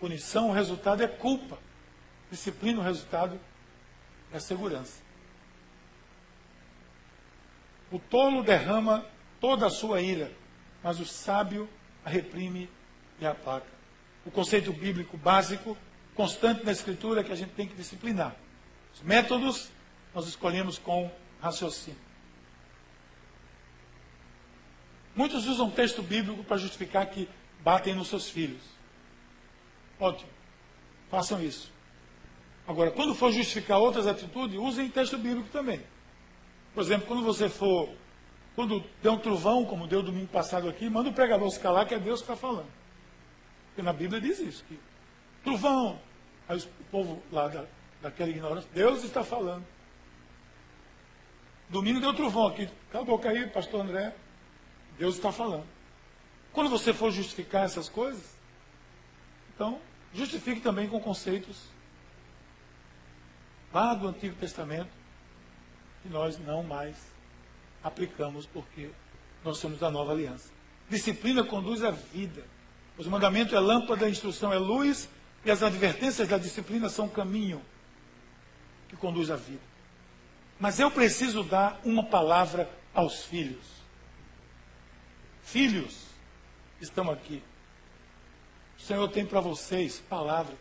Punição, 0.00 0.50
o 0.50 0.52
resultado 0.52 1.04
é 1.04 1.06
culpa. 1.06 1.56
Disciplina, 2.30 2.80
o 2.80 2.82
resultado 2.82 3.40
é 4.32 4.40
segurança. 4.40 5.00
O 7.90 7.98
tolo 7.98 8.42
derrama 8.42 9.06
toda 9.40 9.66
a 9.66 9.70
sua 9.70 10.00
ira, 10.00 10.32
mas 10.82 10.98
o 10.98 11.06
sábio 11.06 11.68
a 12.04 12.10
reprime 12.10 12.68
e 13.20 13.26
apaga. 13.26 13.66
O 14.24 14.30
conceito 14.30 14.72
bíblico 14.72 15.16
básico, 15.16 15.76
constante 16.14 16.64
na 16.64 16.72
Escritura, 16.72 17.20
é 17.20 17.24
que 17.24 17.32
a 17.32 17.36
gente 17.36 17.52
tem 17.52 17.68
que 17.68 17.74
disciplinar. 17.74 18.34
Os 18.92 19.02
métodos 19.02 19.70
nós 20.14 20.26
escolhemos 20.26 20.78
com 20.78 21.10
raciocínio. 21.40 22.00
Muitos 25.14 25.46
usam 25.46 25.70
texto 25.70 26.02
bíblico 26.02 26.44
para 26.44 26.56
justificar 26.58 27.06
que 27.06 27.28
batem 27.60 27.94
nos 27.94 28.08
seus 28.08 28.28
filhos. 28.28 28.62
Ótimo. 29.98 30.30
Façam 31.10 31.42
isso. 31.42 31.72
Agora, 32.66 32.90
quando 32.90 33.14
for 33.14 33.30
justificar 33.30 33.78
outras 33.78 34.06
atitudes, 34.06 34.58
usem 34.58 34.88
texto 34.88 35.16
bíblico 35.16 35.48
também. 35.50 35.80
Por 36.74 36.82
exemplo, 36.82 37.06
quando 37.06 37.22
você 37.22 37.48
for, 37.48 37.88
quando 38.54 38.84
der 39.02 39.10
um 39.10 39.18
trovão, 39.18 39.64
como 39.64 39.86
deu 39.86 40.02
domingo 40.02 40.26
passado 40.26 40.68
aqui, 40.68 40.90
manda 40.90 41.08
o 41.08 41.12
pregador 41.12 41.48
se 41.50 41.60
calar, 41.60 41.86
que 41.86 41.94
é 41.94 41.98
Deus 41.98 42.20
que 42.20 42.24
está 42.24 42.36
falando. 42.36 42.68
Porque 43.68 43.82
na 43.82 43.92
Bíblia 43.92 44.20
diz 44.20 44.40
isso, 44.40 44.64
que 44.64 44.78
trovão. 45.44 45.98
Aí 46.48 46.58
o 46.58 46.84
povo 46.90 47.22
lá 47.30 47.48
da, 47.48 47.64
daquela 48.02 48.30
ignorância, 48.30 48.68
Deus 48.74 49.04
está 49.04 49.22
falando. 49.22 49.64
Domingo 51.68 52.00
deu 52.00 52.14
trovão 52.14 52.48
aqui. 52.48 52.68
Cala 52.90 53.04
a 53.04 53.06
boca 53.06 53.28
aí, 53.28 53.46
pastor 53.48 53.80
André. 53.80 54.14
Deus 54.98 55.16
está 55.16 55.30
falando. 55.30 55.66
Quando 56.52 56.70
você 56.70 56.92
for 56.92 57.10
justificar 57.10 57.64
essas 57.64 57.88
coisas, 57.88 58.36
então, 59.54 59.80
justifique 60.12 60.60
também 60.60 60.88
com 60.88 61.00
conceitos 61.00 61.75
lá 63.72 63.94
do 63.94 64.08
Antigo 64.08 64.36
Testamento, 64.36 64.90
que 66.02 66.08
nós 66.08 66.38
não 66.38 66.62
mais 66.62 66.96
aplicamos 67.82 68.46
porque 68.46 68.90
nós 69.44 69.58
somos 69.58 69.78
da 69.78 69.90
nova 69.90 70.12
aliança. 70.12 70.50
Disciplina 70.88 71.44
conduz 71.44 71.82
à 71.82 71.90
vida. 71.90 72.44
Os 72.96 73.06
mandamentos 73.06 73.52
é 73.52 73.60
lâmpada, 73.60 74.06
a 74.06 74.10
instrução 74.10 74.52
é 74.52 74.58
luz 74.58 75.08
e 75.44 75.50
as 75.50 75.62
advertências 75.62 76.28
da 76.28 76.38
disciplina 76.38 76.88
são 76.88 77.08
caminho 77.08 77.60
que 78.88 78.96
conduz 78.96 79.30
à 79.30 79.36
vida. 79.36 79.60
Mas 80.58 80.80
eu 80.80 80.90
preciso 80.90 81.42
dar 81.42 81.80
uma 81.84 82.04
palavra 82.04 82.68
aos 82.94 83.24
filhos. 83.24 83.64
Filhos 85.42 86.06
estão 86.80 87.10
aqui. 87.10 87.42
O 88.78 88.82
Senhor 88.82 89.08
tem 89.08 89.26
para 89.26 89.40
vocês 89.40 90.00
palavra. 90.08 90.54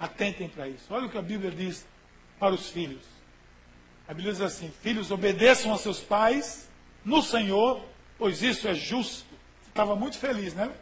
Atentem 0.00 0.48
para 0.48 0.66
isso. 0.66 0.86
Olha 0.88 1.06
o 1.06 1.10
que 1.10 1.18
a 1.18 1.22
Bíblia 1.22 1.50
diz 1.50 1.86
para 2.38 2.54
os 2.54 2.70
filhos. 2.70 3.02
A 4.08 4.14
Bíblia 4.14 4.32
diz 4.32 4.40
assim: 4.40 4.72
Filhos, 4.82 5.10
obedeçam 5.10 5.72
a 5.74 5.76
seus 5.76 6.00
pais 6.00 6.70
no 7.04 7.22
Senhor, 7.22 7.84
pois 8.18 8.42
isso 8.42 8.66
é 8.66 8.74
justo. 8.74 9.26
Estava 9.68 9.94
muito 9.94 10.18
feliz, 10.18 10.54
né? 10.54 10.72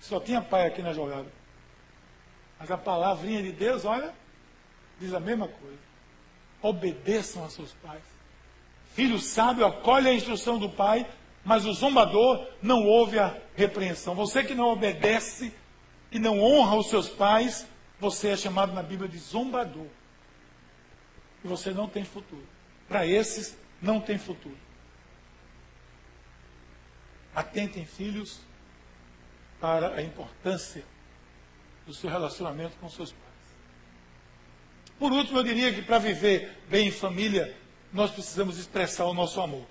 Só 0.00 0.20
tinha 0.20 0.40
pai 0.40 0.66
aqui 0.66 0.80
na 0.80 0.92
jogada. 0.92 1.26
Mas 2.58 2.70
a 2.70 2.78
palavrinha 2.78 3.42
de 3.42 3.52
Deus, 3.52 3.84
olha, 3.84 4.14
diz 5.00 5.12
a 5.12 5.20
mesma 5.20 5.48
coisa. 5.48 5.78
Obedeçam 6.62 7.44
a 7.44 7.50
seus 7.50 7.72
pais. 7.74 8.02
Filho 8.94 9.18
sábio 9.18 9.66
acolhe 9.66 10.08
a 10.08 10.14
instrução 10.14 10.58
do 10.58 10.70
pai, 10.70 11.06
mas 11.44 11.66
o 11.66 11.72
zombador 11.72 12.46
não 12.62 12.84
ouve 12.84 13.18
a 13.18 13.36
repreensão. 13.56 14.14
Você 14.14 14.44
que 14.44 14.54
não 14.54 14.68
obedece 14.68 15.52
e 16.12 16.18
não 16.18 16.40
honra 16.40 16.76
os 16.76 16.88
seus 16.88 17.08
pais, 17.08 17.66
você 18.04 18.28
é 18.28 18.36
chamado 18.36 18.74
na 18.74 18.82
Bíblia 18.82 19.08
de 19.08 19.16
zombador 19.16 19.86
e 21.42 21.48
você 21.48 21.70
não 21.70 21.88
tem 21.88 22.04
futuro. 22.04 22.46
Para 22.86 23.06
esses, 23.06 23.56
não 23.80 23.98
tem 23.98 24.18
futuro. 24.18 24.58
Atentem, 27.34 27.86
filhos, 27.86 28.40
para 29.58 29.94
a 29.94 30.02
importância 30.02 30.84
do 31.86 31.94
seu 31.94 32.10
relacionamento 32.10 32.76
com 32.76 32.90
seus 32.90 33.10
pais. 33.10 33.24
Por 34.98 35.10
último, 35.10 35.38
eu 35.38 35.42
diria 35.42 35.72
que 35.72 35.80
para 35.80 35.98
viver 35.98 36.58
bem 36.68 36.88
em 36.88 36.92
família, 36.92 37.56
nós 37.90 38.10
precisamos 38.10 38.58
expressar 38.58 39.06
o 39.06 39.14
nosso 39.14 39.40
amor. 39.40 39.66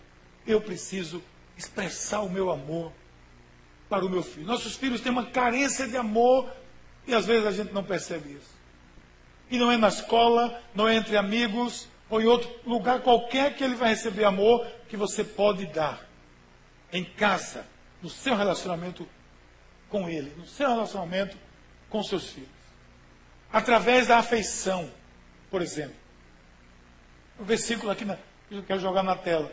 Eu 0.45 0.59
preciso 0.59 1.23
expressar 1.55 2.21
o 2.21 2.29
meu 2.29 2.49
amor 2.49 2.91
para 3.87 4.03
o 4.03 4.09
meu 4.09 4.23
filho. 4.23 4.47
Nossos 4.47 4.75
filhos 4.75 5.01
têm 5.01 5.11
uma 5.11 5.27
carência 5.27 5.87
de 5.87 5.95
amor 5.95 6.51
e 7.05 7.13
às 7.13 7.25
vezes 7.25 7.45
a 7.45 7.51
gente 7.51 7.73
não 7.73 7.83
percebe 7.83 8.33
isso. 8.33 8.53
E 9.49 9.57
não 9.57 9.71
é 9.71 9.77
na 9.77 9.89
escola, 9.89 10.61
não 10.73 10.87
é 10.87 10.95
entre 10.95 11.17
amigos, 11.17 11.87
ou 12.09 12.21
em 12.21 12.25
outro 12.25 12.49
lugar 12.65 13.01
qualquer 13.01 13.55
que 13.55 13.63
ele 13.63 13.75
vai 13.75 13.89
receber 13.89 14.23
amor 14.23 14.65
que 14.87 14.95
você 14.95 15.23
pode 15.23 15.65
dar. 15.67 16.07
Em 16.91 17.03
casa, 17.03 17.65
no 18.01 18.09
seu 18.09 18.35
relacionamento 18.35 19.07
com 19.89 20.07
ele, 20.07 20.33
no 20.37 20.45
seu 20.45 20.69
relacionamento 20.69 21.37
com 21.89 22.03
seus 22.03 22.29
filhos. 22.29 22.49
Através 23.51 24.07
da 24.07 24.17
afeição, 24.17 24.89
por 25.49 25.61
exemplo. 25.61 25.95
O 27.39 27.43
versículo 27.43 27.91
aqui 27.91 28.05
na, 28.05 28.15
que 28.47 28.55
eu 28.55 28.63
quero 28.63 28.79
jogar 28.79 29.03
na 29.03 29.15
tela. 29.15 29.51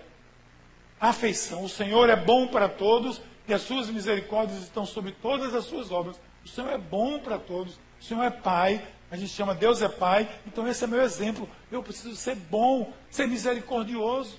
Afeição. 1.01 1.65
O 1.65 1.69
Senhor 1.69 2.09
é 2.09 2.17
bom 2.17 2.47
para 2.47 2.69
todos 2.69 3.21
e 3.49 3.55
as 3.55 3.63
suas 3.63 3.89
misericórdias 3.89 4.63
estão 4.63 4.87
sobre 4.87 5.13
todas 5.13 5.55
as 5.55 5.65
suas 5.65 5.91
obras. 5.91 6.21
O 6.44 6.48
Senhor 6.48 6.70
é 6.70 6.79
bom 6.79 7.18
para 7.18 7.38
todos. 7.38 7.74
O 8.00 8.05
Senhor 8.05 8.22
é 8.22 8.30
Pai, 8.30 8.86
a 9.11 9.16
gente 9.16 9.32
chama 9.32 9.55
Deus 9.55 9.82
é 9.82 9.88
Pai, 9.88 10.28
então 10.47 10.66
esse 10.66 10.84
é 10.84 10.86
meu 10.86 11.03
exemplo. 11.03 11.49
Eu 11.70 11.82
preciso 11.82 12.16
ser 12.16 12.36
bom, 12.36 12.93
ser 13.11 13.26
misericordioso. 13.26 14.38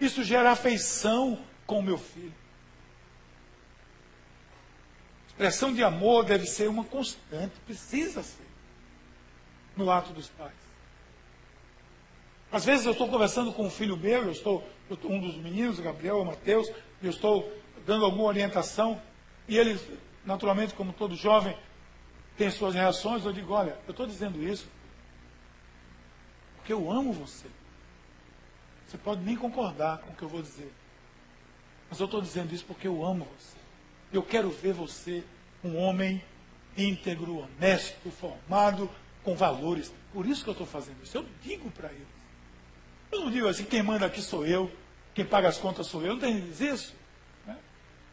Isso 0.00 0.22
gera 0.22 0.50
afeição 0.50 1.38
com 1.66 1.78
o 1.78 1.82
meu 1.82 1.98
filho. 1.98 2.34
Expressão 5.28 5.72
de 5.72 5.84
amor 5.84 6.24
deve 6.24 6.46
ser 6.46 6.68
uma 6.68 6.82
constante, 6.82 7.54
precisa 7.64 8.24
ser, 8.24 8.46
no 9.76 9.88
ato 9.88 10.12
dos 10.12 10.28
pais. 10.28 10.52
Às 12.50 12.64
vezes 12.64 12.86
eu 12.86 12.92
estou 12.92 13.08
conversando 13.08 13.52
com 13.52 13.66
um 13.66 13.70
filho 13.70 13.96
meu, 13.96 14.24
eu 14.24 14.32
estou, 14.32 14.68
um 15.04 15.20
dos 15.20 15.36
meninos, 15.36 15.78
Gabriel, 15.78 16.20
o 16.20 16.24
Mateus, 16.24 16.68
eu 17.00 17.10
estou 17.10 17.52
dando 17.86 18.04
alguma 18.04 18.24
orientação, 18.24 19.00
e 19.46 19.56
ele, 19.56 19.78
naturalmente, 20.28 20.74
como 20.74 20.92
todo 20.92 21.16
jovem, 21.16 21.56
tem 22.36 22.50
suas 22.50 22.74
reações, 22.74 23.24
eu 23.24 23.32
digo, 23.32 23.54
olha, 23.54 23.78
eu 23.86 23.92
estou 23.92 24.06
dizendo 24.06 24.42
isso 24.42 24.68
porque 26.56 26.72
eu 26.72 26.92
amo 26.92 27.14
você. 27.14 27.46
Você 28.86 28.98
pode 28.98 29.22
nem 29.22 29.34
concordar 29.34 29.98
com 29.98 30.12
o 30.12 30.14
que 30.14 30.22
eu 30.22 30.28
vou 30.28 30.42
dizer. 30.42 30.70
Mas 31.88 31.98
eu 31.98 32.04
estou 32.04 32.20
dizendo 32.20 32.54
isso 32.54 32.64
porque 32.66 32.86
eu 32.86 33.02
amo 33.02 33.26
você. 33.38 33.56
Eu 34.12 34.22
quero 34.22 34.50
ver 34.50 34.74
você 34.74 35.24
um 35.64 35.78
homem 35.78 36.22
íntegro, 36.76 37.38
honesto, 37.38 38.10
formado, 38.10 38.90
com 39.24 39.34
valores. 39.34 39.92
Por 40.12 40.26
isso 40.26 40.44
que 40.44 40.50
eu 40.50 40.52
estou 40.52 40.66
fazendo 40.66 41.02
isso. 41.02 41.16
Eu 41.16 41.24
digo 41.42 41.70
para 41.70 41.88
eles. 41.88 42.06
Eu 43.10 43.20
não 43.20 43.30
digo 43.30 43.48
assim, 43.48 43.64
quem 43.64 43.82
manda 43.82 44.04
aqui 44.04 44.20
sou 44.20 44.46
eu, 44.46 44.70
quem 45.14 45.24
paga 45.24 45.48
as 45.48 45.56
contas 45.56 45.86
sou 45.86 46.02
eu. 46.02 46.12
Não 46.12 46.20
tem 46.20 46.38
isso. 46.50 46.94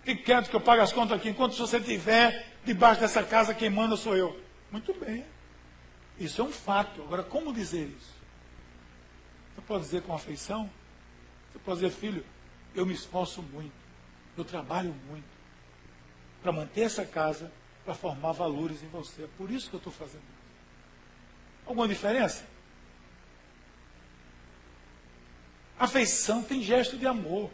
Fique 0.05 0.21
quieto 0.21 0.51
que 0.51 0.55
eu 0.55 0.61
pago 0.61 0.83
as 0.83 0.93
contas 0.93 1.17
aqui. 1.17 1.29
Enquanto 1.29 1.57
você 1.57 1.77
estiver 1.77 2.47
debaixo 2.63 3.01
dessa 3.01 3.23
casa, 3.23 3.55
quem 3.55 3.71
manda 3.71 3.97
sou 3.97 4.15
eu. 4.15 4.39
Muito 4.71 4.93
bem. 4.93 5.25
Isso 6.19 6.39
é 6.41 6.43
um 6.43 6.51
fato. 6.51 7.01
Agora, 7.01 7.23
como 7.23 7.51
dizer 7.51 7.87
isso? 7.87 8.13
Você 9.55 9.61
pode 9.61 9.83
dizer 9.83 10.03
com 10.03 10.13
afeição? 10.13 10.69
Você 11.51 11.59
pode 11.59 11.79
dizer, 11.79 11.91
filho, 11.91 12.23
eu 12.75 12.85
me 12.85 12.93
esforço 12.93 13.41
muito, 13.41 13.73
eu 14.37 14.45
trabalho 14.45 14.93
muito 15.09 15.25
para 16.41 16.51
manter 16.51 16.81
essa 16.81 17.03
casa, 17.03 17.51
para 17.83 17.95
formar 17.95 18.33
valores 18.33 18.83
em 18.83 18.87
você. 18.89 19.23
É 19.23 19.29
por 19.37 19.49
isso 19.49 19.69
que 19.69 19.75
eu 19.75 19.79
estou 19.79 19.91
fazendo 19.91 20.21
isso. 20.21 20.45
Alguma 21.65 21.87
diferença? 21.87 22.45
Afeição 25.79 26.43
tem 26.43 26.61
gesto 26.61 26.95
de 26.95 27.07
amor. 27.07 27.49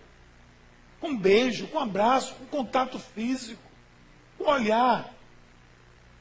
Com 1.01 1.17
beijo, 1.17 1.67
com 1.67 1.79
abraço, 1.79 2.35
com 2.35 2.45
contato 2.45 2.99
físico, 2.99 3.61
com 4.37 4.45
olhar. 4.45 5.11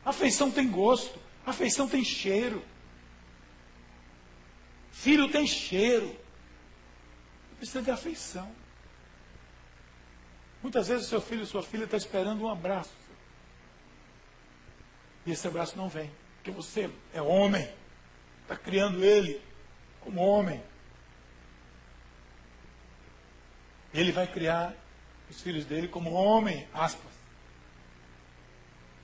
Afeição 0.04 0.50
tem 0.50 0.68
gosto, 0.68 1.20
afeição 1.46 1.86
tem 1.86 2.02
cheiro. 2.02 2.64
Filho 4.90 5.30
tem 5.30 5.46
cheiro. 5.46 6.18
Precisa 7.58 7.82
de 7.82 7.90
afeição. 7.90 8.50
Muitas 10.62 10.88
vezes 10.88 11.08
seu 11.08 11.20
filho 11.20 11.42
e 11.42 11.46
sua 11.46 11.62
filha 11.62 11.84
estão 11.84 11.98
esperando 11.98 12.42
um 12.42 12.48
abraço. 12.50 12.90
E 15.26 15.32
esse 15.32 15.46
abraço 15.46 15.76
não 15.76 15.88
vem. 15.88 16.10
Porque 16.36 16.50
você 16.50 16.90
é 17.12 17.20
homem. 17.20 17.68
Está 18.42 18.56
criando 18.56 19.04
ele 19.04 19.40
como 20.00 20.22
homem. 20.22 20.62
Ele 23.92 24.12
vai 24.12 24.26
criar 24.26 24.74
os 25.28 25.40
filhos 25.40 25.64
dele 25.64 25.88
como 25.88 26.12
homem, 26.12 26.66
aspas. 26.72 27.10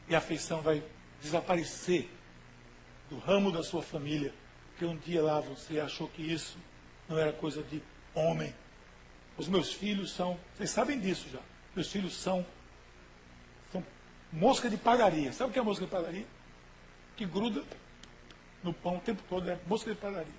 E 0.09 0.14
a 0.14 0.18
afeição 0.18 0.61
vai 0.61 0.82
desaparecer 1.20 2.09
do 3.11 3.18
ramo 3.18 3.51
da 3.51 3.62
sua 3.62 3.82
família. 3.82 4.32
Porque 4.70 4.84
um 4.84 4.97
dia 4.97 5.22
lá 5.22 5.41
você 5.41 5.80
achou 5.80 6.09
que 6.09 6.22
isso 6.22 6.59
não 7.09 7.18
era 7.18 7.32
coisa 7.32 7.62
de 7.62 7.82
homem. 8.14 8.55
Os 9.37 9.49
meus 9.49 9.72
filhos 9.72 10.12
são, 10.12 10.39
vocês 10.55 10.70
sabem 10.70 11.01
disso 11.01 11.28
já. 11.32 11.41
Meus 11.74 11.91
filhos 11.91 12.14
são, 12.14 12.45
são 13.72 13.84
mosca 14.32 14.70
de 14.70 14.76
padaria. 14.76 15.32
Sabe 15.32 15.51
o 15.51 15.53
que 15.53 15.59
é 15.59 15.62
mosca 15.62 15.84
de 15.84 15.91
padaria? 15.91 16.26
Que 17.16 17.26
gruda 17.26 17.62
no 18.62 18.72
pão 18.72 18.97
o 18.97 19.01
tempo 19.01 19.22
todo, 19.28 19.49
é 19.49 19.59
mosca 19.66 19.93
de 19.93 20.01
padaria. 20.01 20.34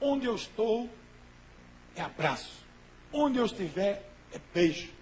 Onde 0.00 0.26
eu 0.26 0.34
estou, 0.34 0.88
é 1.94 2.02
abraço. 2.02 2.63
Onde 3.14 3.38
eu 3.38 3.46
estiver, 3.46 4.10
é 4.32 4.40
beijo. 4.52 4.92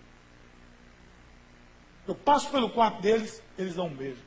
Eu 2.06 2.14
passo 2.14 2.50
pelo 2.50 2.70
quarto 2.70 3.00
deles, 3.00 3.42
eles 3.58 3.74
dão 3.74 3.86
um 3.86 3.94
beijo. 3.94 4.22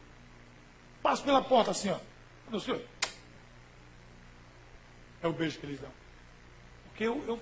Passo 1.02 1.24
pela 1.24 1.42
porta 1.42 1.72
assim, 1.72 1.90
ó. 1.90 2.00
Meu 2.50 2.60
senhor, 2.60 2.82
é 5.22 5.28
o 5.28 5.34
beijo 5.34 5.60
que 5.60 5.66
eles 5.66 5.80
dão. 5.80 5.92
Porque 6.90 7.04
eu, 7.04 7.24
eu 7.28 7.40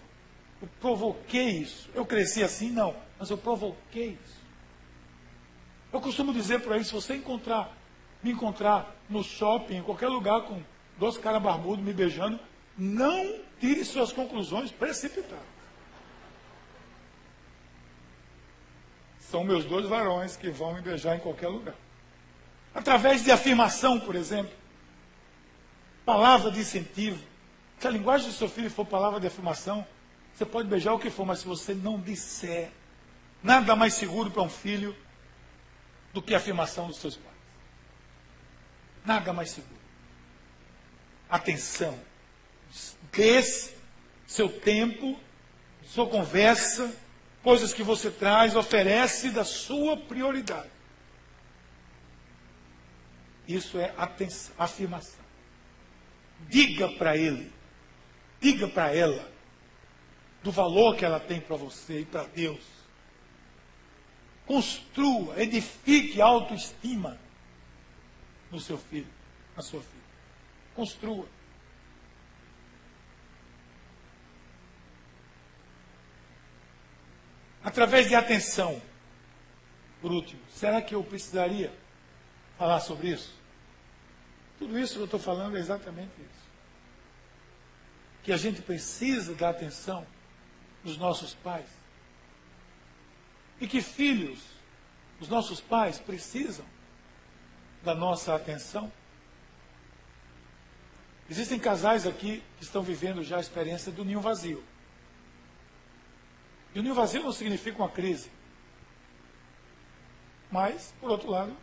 eu 0.63 0.69
provoquei 0.79 1.49
isso. 1.49 1.89
Eu 1.93 2.05
cresci 2.05 2.41
assim? 2.41 2.71
Não. 2.71 2.95
Mas 3.19 3.29
eu 3.29 3.37
provoquei 3.37 4.17
isso. 4.23 4.41
Eu 5.91 5.99
costumo 5.99 6.31
dizer 6.31 6.61
para 6.61 6.75
eles, 6.75 6.87
se 6.87 6.93
você 6.93 7.15
encontrar, 7.15 7.75
me 8.23 8.31
encontrar 8.31 8.95
no 9.09 9.21
shopping, 9.21 9.75
em 9.75 9.83
qualquer 9.83 10.07
lugar, 10.07 10.43
com 10.43 10.63
dois 10.97 11.17
caras 11.17 11.43
barbudos 11.43 11.83
me 11.83 11.91
beijando, 11.91 12.39
não 12.77 13.41
tire 13.59 13.83
suas 13.83 14.13
conclusões 14.13 14.71
precipitadas. 14.71 15.52
São 19.33 19.43
meus 19.43 19.65
dois 19.65 19.87
varões 19.87 20.37
que 20.37 20.51
vão 20.51 20.75
me 20.75 20.81
beijar 20.81 21.15
em 21.15 21.19
qualquer 21.19 21.47
lugar. 21.47 21.73
Através 22.71 23.23
de 23.23 23.31
afirmação, 23.31 23.99
por 23.99 24.13
exemplo. 24.13 24.53
Palavra 26.05 26.51
de 26.51 26.59
incentivo. 26.59 27.19
Se 27.79 27.87
a 27.87 27.89
linguagem 27.89 28.27
do 28.27 28.33
seu 28.35 28.47
filho 28.47 28.69
for 28.69 28.85
palavra 28.85 29.19
de 29.19 29.25
afirmação, 29.25 29.87
você 30.35 30.45
pode 30.45 30.69
beijar 30.69 30.93
o 30.93 30.99
que 30.99 31.09
for, 31.09 31.25
mas 31.25 31.39
se 31.39 31.47
você 31.47 31.73
não 31.73 31.99
disser, 31.99 32.69
nada 33.41 33.75
mais 33.75 33.95
seguro 33.95 34.29
para 34.29 34.43
um 34.43 34.49
filho 34.49 34.95
do 36.13 36.21
que 36.21 36.35
a 36.35 36.37
afirmação 36.37 36.85
dos 36.85 36.97
seus 36.97 37.15
pais. 37.15 37.35
Nada 39.03 39.33
mais 39.33 39.49
seguro. 39.49 39.81
Atenção. 41.27 41.99
Dê 43.11 43.41
seu 44.27 44.47
tempo, 44.47 45.19
sua 45.87 46.05
conversa, 46.07 46.95
coisas 47.43 47.73
que 47.73 47.83
você 47.83 48.09
traz, 48.09 48.55
oferece 48.55 49.29
da 49.29 49.43
sua 49.43 49.97
prioridade. 49.97 50.71
Isso 53.47 53.77
é 53.77 53.93
atenção, 53.97 54.55
afirmação. 54.57 55.23
Diga 56.47 56.89
para 56.93 57.17
ele, 57.17 57.51
diga 58.39 58.67
para 58.67 58.95
ela 58.95 59.31
do 60.41 60.51
valor 60.51 60.95
que 60.95 61.05
ela 61.05 61.19
tem 61.19 61.39
para 61.39 61.55
você 61.55 62.01
e 62.01 62.05
para 62.05 62.23
Deus. 62.23 62.63
Construa, 64.45 65.41
edifique 65.41 66.21
autoestima 66.21 67.17
no 68.51 68.59
seu 68.59 68.77
filho, 68.77 69.07
na 69.55 69.61
sua 69.61 69.81
filha. 69.81 70.03
Construa. 70.75 71.27
Através 77.63 78.07
de 78.07 78.15
atenção. 78.15 78.81
Por 80.01 80.11
último, 80.11 80.41
será 80.53 80.81
que 80.81 80.93
eu 80.93 81.03
precisaria 81.03 81.73
falar 82.57 82.81
sobre 82.81 83.09
isso? 83.09 83.33
Tudo 84.59 84.77
isso 84.77 84.95
que 84.95 84.99
eu 84.99 85.05
estou 85.05 85.19
falando 85.19 85.55
é 85.55 85.59
exatamente 85.59 86.11
isso. 86.19 86.43
Que 88.23 88.31
a 88.31 88.37
gente 88.37 88.61
precisa 88.61 89.33
dar 89.33 89.49
atenção 89.49 90.05
dos 90.83 90.97
nossos 90.97 91.33
pais. 91.33 91.67
E 93.61 93.67
que 93.67 93.81
filhos, 93.81 94.39
os 95.19 95.29
nossos 95.29 95.61
pais, 95.61 95.99
precisam 95.99 96.65
da 97.81 97.95
nossa 97.95 98.35
atenção. 98.35 98.91
Existem 101.29 101.57
casais 101.57 102.05
aqui 102.05 102.43
que 102.57 102.63
estão 102.63 102.81
vivendo 102.81 103.23
já 103.23 103.37
a 103.37 103.41
experiência 103.41 103.91
do 103.91 104.03
ninho 104.03 104.19
vazio. 104.19 104.63
E 106.73 106.79
o 106.79 106.83
ninho 106.83 106.95
vazio 106.95 107.23
não 107.23 107.31
significa 107.31 107.77
uma 107.77 107.89
crise. 107.89 108.31
Mas, 110.51 110.93
por 110.99 111.09
outro 111.09 111.29
lado, 111.29 111.55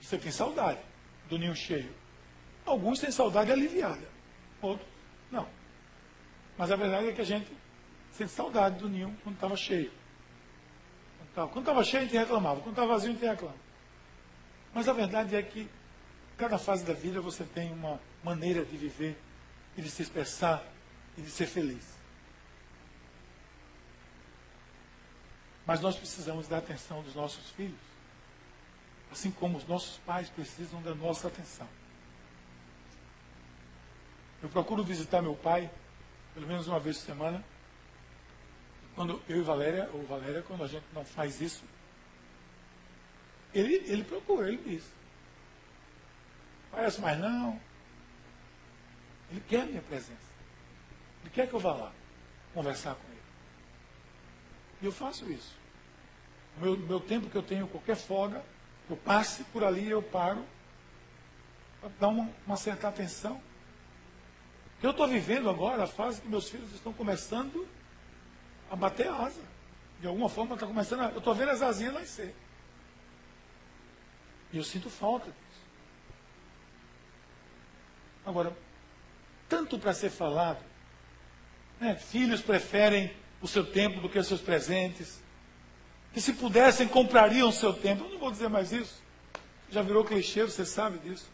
você 0.00 0.18
tem 0.18 0.30
saudade 0.30 0.80
do 1.28 1.38
ninho 1.38 1.54
cheio. 1.54 1.94
Alguns 2.64 3.00
têm 3.00 3.10
saudade 3.10 3.50
aliviada, 3.50 4.08
outros 4.60 4.88
não. 5.30 5.48
Mas 6.56 6.70
a 6.70 6.76
verdade 6.76 7.08
é 7.08 7.12
que 7.12 7.20
a 7.20 7.24
gente 7.24 7.50
Sente 8.12 8.32
saudade 8.32 8.78
do 8.78 8.88
ninho 8.88 9.16
quando 9.22 9.36
estava 9.36 9.56
cheio. 9.56 9.92
Quando 11.34 11.60
estava 11.60 11.84
cheio, 11.84 12.02
a 12.02 12.06
gente 12.06 12.16
reclamava. 12.16 12.60
Quando 12.60 12.70
estava 12.70 12.88
vazio, 12.88 13.10
a 13.10 13.12
gente 13.12 13.24
reclama. 13.24 13.54
Mas 14.74 14.88
a 14.88 14.92
verdade 14.92 15.36
é 15.36 15.42
que 15.42 15.68
cada 16.36 16.58
fase 16.58 16.84
da 16.84 16.92
vida 16.92 17.20
você 17.20 17.44
tem 17.44 17.72
uma 17.72 18.00
maneira 18.24 18.64
de 18.64 18.76
viver 18.76 19.16
e 19.76 19.82
de 19.82 19.88
se 19.88 20.02
expressar 20.02 20.64
e 21.16 21.22
de 21.22 21.30
ser 21.30 21.46
feliz. 21.46 21.97
Mas 25.68 25.82
nós 25.82 25.96
precisamos 25.96 26.48
da 26.48 26.56
atenção 26.56 27.02
dos 27.02 27.14
nossos 27.14 27.50
filhos, 27.50 27.78
assim 29.12 29.30
como 29.30 29.58
os 29.58 29.66
nossos 29.68 29.98
pais 29.98 30.30
precisam 30.30 30.80
da 30.80 30.94
nossa 30.94 31.28
atenção. 31.28 31.68
Eu 34.42 34.48
procuro 34.48 34.82
visitar 34.82 35.20
meu 35.20 35.34
pai, 35.34 35.70
pelo 36.32 36.46
menos 36.46 36.66
uma 36.66 36.80
vez 36.80 36.96
por 36.96 37.04
semana. 37.04 37.44
Quando 38.94 39.22
eu 39.28 39.36
e 39.36 39.42
Valéria, 39.42 39.90
ou 39.92 40.06
Valéria, 40.06 40.40
quando 40.40 40.64
a 40.64 40.66
gente 40.66 40.86
não 40.94 41.04
faz 41.04 41.38
isso, 41.38 41.62
ele, 43.52 43.74
ele 43.92 44.04
procura, 44.04 44.48
ele 44.48 44.62
diz. 44.64 44.90
Parece 46.70 46.98
mais 46.98 47.18
não. 47.18 47.60
Ele 49.30 49.42
quer 49.46 49.60
a 49.60 49.66
minha 49.66 49.82
presença. 49.82 50.32
Ele 51.20 51.30
quer 51.30 51.46
que 51.46 51.52
eu 51.52 51.60
vá 51.60 51.74
lá 51.74 51.92
conversar 52.54 52.94
com. 52.94 53.07
E 54.80 54.86
eu 54.86 54.92
faço 54.92 55.30
isso. 55.30 55.56
Meu, 56.58 56.76
meu 56.76 57.00
tempo 57.00 57.28
que 57.28 57.36
eu 57.36 57.42
tenho, 57.42 57.66
qualquer 57.68 57.96
folga, 57.96 58.44
eu 58.88 58.96
passe 58.96 59.44
por 59.44 59.64
ali, 59.64 59.88
eu 59.88 60.02
paro 60.02 60.44
para 61.80 61.90
dar 62.00 62.08
uma, 62.08 62.28
uma 62.46 62.56
certa 62.56 62.88
atenção. 62.88 63.40
Eu 64.82 64.90
estou 64.90 65.08
vivendo 65.08 65.50
agora 65.50 65.84
a 65.84 65.86
fase 65.86 66.20
que 66.20 66.28
meus 66.28 66.48
filhos 66.48 66.72
estão 66.72 66.92
começando 66.92 67.66
a 68.70 68.76
bater 68.76 69.08
asa. 69.08 69.42
De 70.00 70.06
alguma 70.06 70.28
forma 70.28 70.54
está 70.54 70.66
começando 70.66 71.00
a. 71.00 71.10
Eu 71.10 71.18
estou 71.18 71.34
vendo 71.34 71.50
as 71.50 71.62
asinhas 71.62 71.94
nascer. 71.94 72.34
E 74.52 74.56
eu 74.56 74.64
sinto 74.64 74.88
falta 74.88 75.26
disso. 75.26 75.62
Agora, 78.24 78.56
tanto 79.48 79.78
para 79.78 79.92
ser 79.92 80.10
falado, 80.10 80.62
né? 81.80 81.96
filhos 81.96 82.40
preferem 82.40 83.14
o 83.40 83.48
seu 83.48 83.64
tempo 83.64 84.00
do 84.00 84.08
que 84.08 84.22
seus 84.22 84.40
presentes, 84.40 85.20
que 86.12 86.20
se 86.20 86.32
pudessem 86.32 86.88
comprariam 86.88 87.48
o 87.48 87.52
seu 87.52 87.72
tempo. 87.72 88.04
Eu 88.04 88.10
não 88.10 88.18
vou 88.18 88.30
dizer 88.30 88.48
mais 88.48 88.72
isso. 88.72 89.02
Já 89.70 89.82
virou 89.82 90.04
clichê, 90.04 90.42
você 90.42 90.64
sabe 90.64 90.98
disso. 90.98 91.28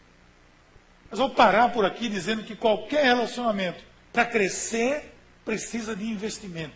Mas 1.09 1.19
vou 1.19 1.29
parar 1.29 1.69
por 1.69 1.85
aqui 1.85 2.09
dizendo 2.09 2.43
que 2.43 2.55
qualquer 2.55 3.03
relacionamento, 3.05 3.83
para 4.11 4.25
crescer, 4.25 5.13
precisa 5.43 5.95
de 5.95 6.05
investimento. 6.05 6.75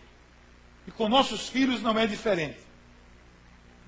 E 0.86 0.90
com 0.90 1.08
nossos 1.08 1.48
filhos 1.48 1.82
não 1.82 1.98
é 1.98 2.06
diferente. 2.06 2.58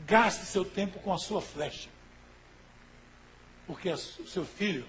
Gaste 0.07 0.45
seu 0.45 0.65
tempo 0.65 0.99
com 1.01 1.13
a 1.13 1.19
sua 1.19 1.41
flecha. 1.41 1.89
Porque 3.67 3.89
o 3.91 3.97
seu 3.97 4.45
filho 4.45 4.87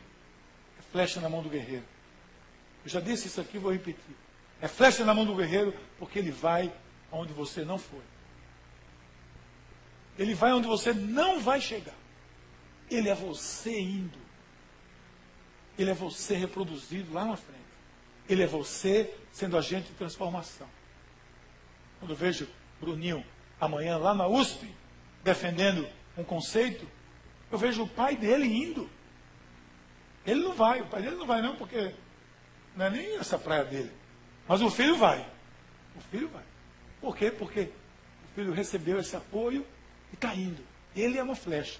é 0.79 0.81
flecha 0.91 1.21
na 1.21 1.29
mão 1.29 1.41
do 1.41 1.49
guerreiro. 1.49 1.85
Eu 2.83 2.89
já 2.89 2.99
disse 2.99 3.27
isso 3.27 3.39
aqui, 3.39 3.57
vou 3.57 3.71
repetir. 3.71 4.15
É 4.63 4.67
flecha 4.69 5.03
na 5.03 5.13
mão 5.13 5.25
do 5.25 5.35
guerreiro 5.35 5.77
porque 5.99 6.17
ele 6.17 6.31
vai 6.31 6.71
onde 7.11 7.33
você 7.33 7.65
não 7.65 7.77
foi. 7.77 7.99
Ele 10.17 10.33
vai 10.33 10.53
onde 10.53 10.65
você 10.65 10.93
não 10.93 11.41
vai 11.41 11.59
chegar. 11.59 11.93
Ele 12.89 13.09
é 13.09 13.13
você 13.13 13.77
indo. 13.77 14.17
Ele 15.77 15.91
é 15.91 15.93
você 15.93 16.37
reproduzido 16.37 17.11
lá 17.11 17.25
na 17.25 17.35
frente. 17.35 17.59
Ele 18.29 18.41
é 18.41 18.47
você 18.47 19.13
sendo 19.33 19.57
agente 19.57 19.89
de 19.89 19.95
transformação. 19.95 20.69
Quando 21.99 22.11
eu 22.11 22.17
vejo 22.17 22.47
Bruninho 22.79 23.21
amanhã 23.59 23.97
lá 23.97 24.13
na 24.13 24.27
USP, 24.27 24.73
defendendo 25.25 25.85
um 26.17 26.23
conceito, 26.23 26.87
eu 27.51 27.57
vejo 27.57 27.83
o 27.83 27.89
pai 27.89 28.15
dele 28.15 28.45
indo. 28.47 28.89
Ele 30.25 30.41
não 30.41 30.53
vai, 30.53 30.79
o 30.79 30.87
pai 30.87 31.01
dele 31.01 31.17
não 31.17 31.27
vai 31.27 31.41
não, 31.41 31.57
porque 31.57 31.93
não 32.77 32.85
é 32.85 32.89
nem 32.89 33.17
essa 33.17 33.37
praia 33.37 33.65
dele. 33.65 34.02
Mas 34.47 34.61
o 34.61 34.69
filho 34.69 34.97
vai. 34.97 35.25
O 35.95 36.01
filho 36.11 36.27
vai. 36.29 36.43
Por 36.99 37.15
quê? 37.15 37.31
Porque 37.31 37.69
o 38.31 38.35
filho 38.35 38.53
recebeu 38.53 38.99
esse 38.99 39.15
apoio 39.15 39.65
e 40.11 40.15
está 40.15 40.33
indo. 40.35 40.63
Ele 40.95 41.17
é 41.17 41.23
uma 41.23 41.35
flecha. 41.35 41.79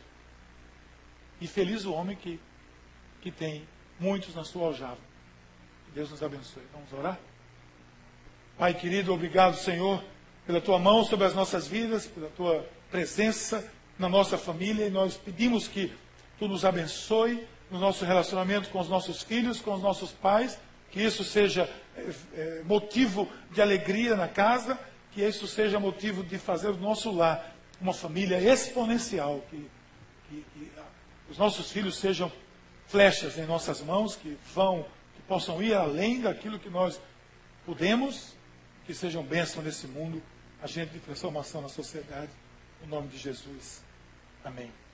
E 1.39 1.47
feliz 1.47 1.85
o 1.85 1.93
homem 1.93 2.15
que, 2.15 2.39
que 3.21 3.31
tem 3.31 3.67
muitos 3.99 4.35
na 4.35 4.43
sua 4.43 4.67
aljava. 4.67 4.97
Que 5.85 5.91
Deus 5.91 6.09
nos 6.09 6.23
abençoe. 6.23 6.63
Vamos 6.73 6.91
orar? 6.93 7.19
Pai 8.57 8.73
querido, 8.73 9.13
obrigado, 9.13 9.57
Senhor, 9.57 10.03
pela 10.45 10.61
tua 10.61 10.77
mão 10.77 11.03
sobre 11.03 11.25
as 11.25 11.33
nossas 11.33 11.67
vidas, 11.67 12.05
pela 12.05 12.29
tua 12.29 12.67
presença 12.91 13.67
na 13.97 14.07
nossa 14.07 14.37
família. 14.37 14.87
E 14.87 14.91
nós 14.91 15.17
pedimos 15.17 15.67
que 15.67 15.91
tu 16.37 16.47
nos 16.47 16.63
abençoe 16.63 17.47
no 17.71 17.79
nosso 17.79 18.05
relacionamento 18.05 18.69
com 18.69 18.79
os 18.79 18.87
nossos 18.89 19.23
filhos, 19.23 19.59
com 19.59 19.73
os 19.73 19.81
nossos 19.81 20.11
pais, 20.11 20.59
que 20.93 21.01
isso 21.01 21.23
seja 21.23 21.67
é, 21.97 22.61
motivo 22.65 23.27
de 23.51 23.61
alegria 23.61 24.15
na 24.15 24.27
casa, 24.27 24.77
que 25.11 25.23
isso 25.23 25.47
seja 25.47 25.79
motivo 25.79 26.23
de 26.23 26.37
fazer 26.37 26.69
o 26.69 26.77
nosso 26.77 27.11
lar 27.11 27.51
uma 27.81 27.93
família 27.93 28.39
exponencial, 28.39 29.43
que, 29.49 29.69
que, 30.29 30.45
que 30.53 30.71
os 31.29 31.37
nossos 31.37 31.71
filhos 31.71 31.97
sejam 31.97 32.31
flechas 32.87 33.37
em 33.39 33.45
nossas 33.45 33.81
mãos, 33.81 34.15
que 34.15 34.37
vão, 34.53 34.85
que 35.15 35.21
possam 35.23 35.61
ir 35.61 35.73
além 35.73 36.21
daquilo 36.21 36.59
que 36.59 36.69
nós 36.69 37.01
podemos, 37.65 38.35
que 38.85 38.93
sejam 38.93 39.23
bênção 39.23 39.63
nesse 39.63 39.87
mundo, 39.87 40.21
agente 40.61 40.93
de 40.93 40.99
transformação 40.99 41.61
na 41.61 41.69
sociedade, 41.69 42.31
no 42.81 42.87
nome 42.87 43.07
de 43.07 43.17
Jesus. 43.17 43.83
Amém. 44.45 44.82